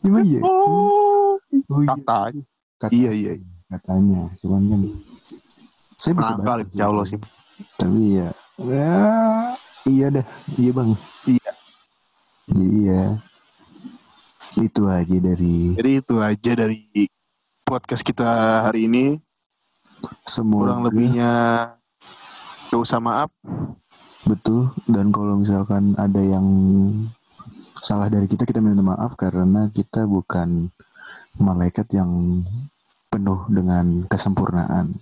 Emang 0.07 0.23
iya? 0.23 0.39
oh. 0.39 1.35
Oh 1.67 1.81
iya. 1.83 1.91
katanya. 1.99 2.43
Kata- 2.79 2.95
iya 2.95 3.11
iya 3.11 3.31
Katanya, 3.73 4.29
cuman 4.38 4.62
kan 4.69 4.81
saya 5.97 6.13
bisa 6.13 6.31
menangkal 6.38 6.59
bantu 6.62 6.69
insya 6.73 6.86
Allah 6.89 7.05
sih 7.09 7.19
Tapi 7.77 8.01
ya, 8.21 8.29
ya 8.62 8.93
iya 9.89 10.05
dah, 10.13 10.25
iya 10.62 10.71
bang. 10.77 10.89
Iya. 11.25 11.51
Iya. 12.53 13.01
Itu 14.62 14.81
aja 14.86 15.17
dari 15.17 15.73
jadi 15.73 15.91
itu 16.05 16.15
aja 16.21 16.51
dari 16.53 17.09
podcast 17.65 18.05
kita 18.05 18.29
hari 18.69 18.86
ini 18.86 19.17
semoga 20.29 20.77
kurang 20.77 20.81
lebihnya 20.86 21.31
gak 22.69 22.77
usah 22.77 23.01
maaf 23.01 23.33
betul. 24.29 24.69
Dan 24.86 25.09
kalau 25.09 25.41
misalkan 25.41 25.97
ada 25.97 26.21
yang 26.21 26.45
salah 27.83 28.07
dari 28.07 28.29
kita, 28.29 28.47
kita 28.47 28.63
minta 28.63 28.79
maaf 28.79 29.17
karena 29.19 29.67
kita 29.73 30.07
bukan 30.07 30.71
malaikat 31.36 31.89
yang 31.91 32.43
penuh 33.13 33.45
dengan 33.47 33.86
kesempurnaan. 34.06 34.97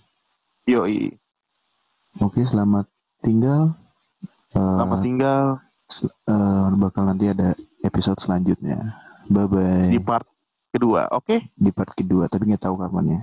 yoi 0.66 1.16
Oke, 2.18 2.44
selamat 2.44 2.92
tinggal. 3.20 3.72
Eh, 4.52 4.60
selamat 4.60 5.00
tinggal 5.00 5.44
sel- 5.86 6.12
eh, 6.26 6.66
bakal 6.76 7.06
nanti 7.06 7.26
ada 7.26 7.56
episode 7.82 8.20
selanjutnya. 8.20 9.00
Bye 9.26 9.48
bye. 9.48 9.88
di 9.88 9.96
part 9.98 10.28
kedua 10.70 11.08
oke 11.10 11.40
Di 11.50 11.72
part 11.72 11.92
kedua, 11.94 12.28
tapi 12.28 12.48
nggak 12.48 12.62
tahu 12.62 12.76
kapan 12.76 13.06
ya. 13.10 13.22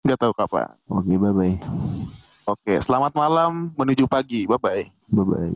nggak 0.00 0.20
tahu 0.20 0.32
kapan 0.32 0.68
Oke, 0.86 1.16
bye 1.16 1.32
bye. 1.32 1.56
oke 2.44 2.74
selamat 2.78 3.14
malam 3.14 3.72
menuju 3.74 4.04
pagi 4.04 4.44
bye 4.44 4.58
bye 4.58 4.84
Bye 5.06 5.24
bye. 5.24 5.50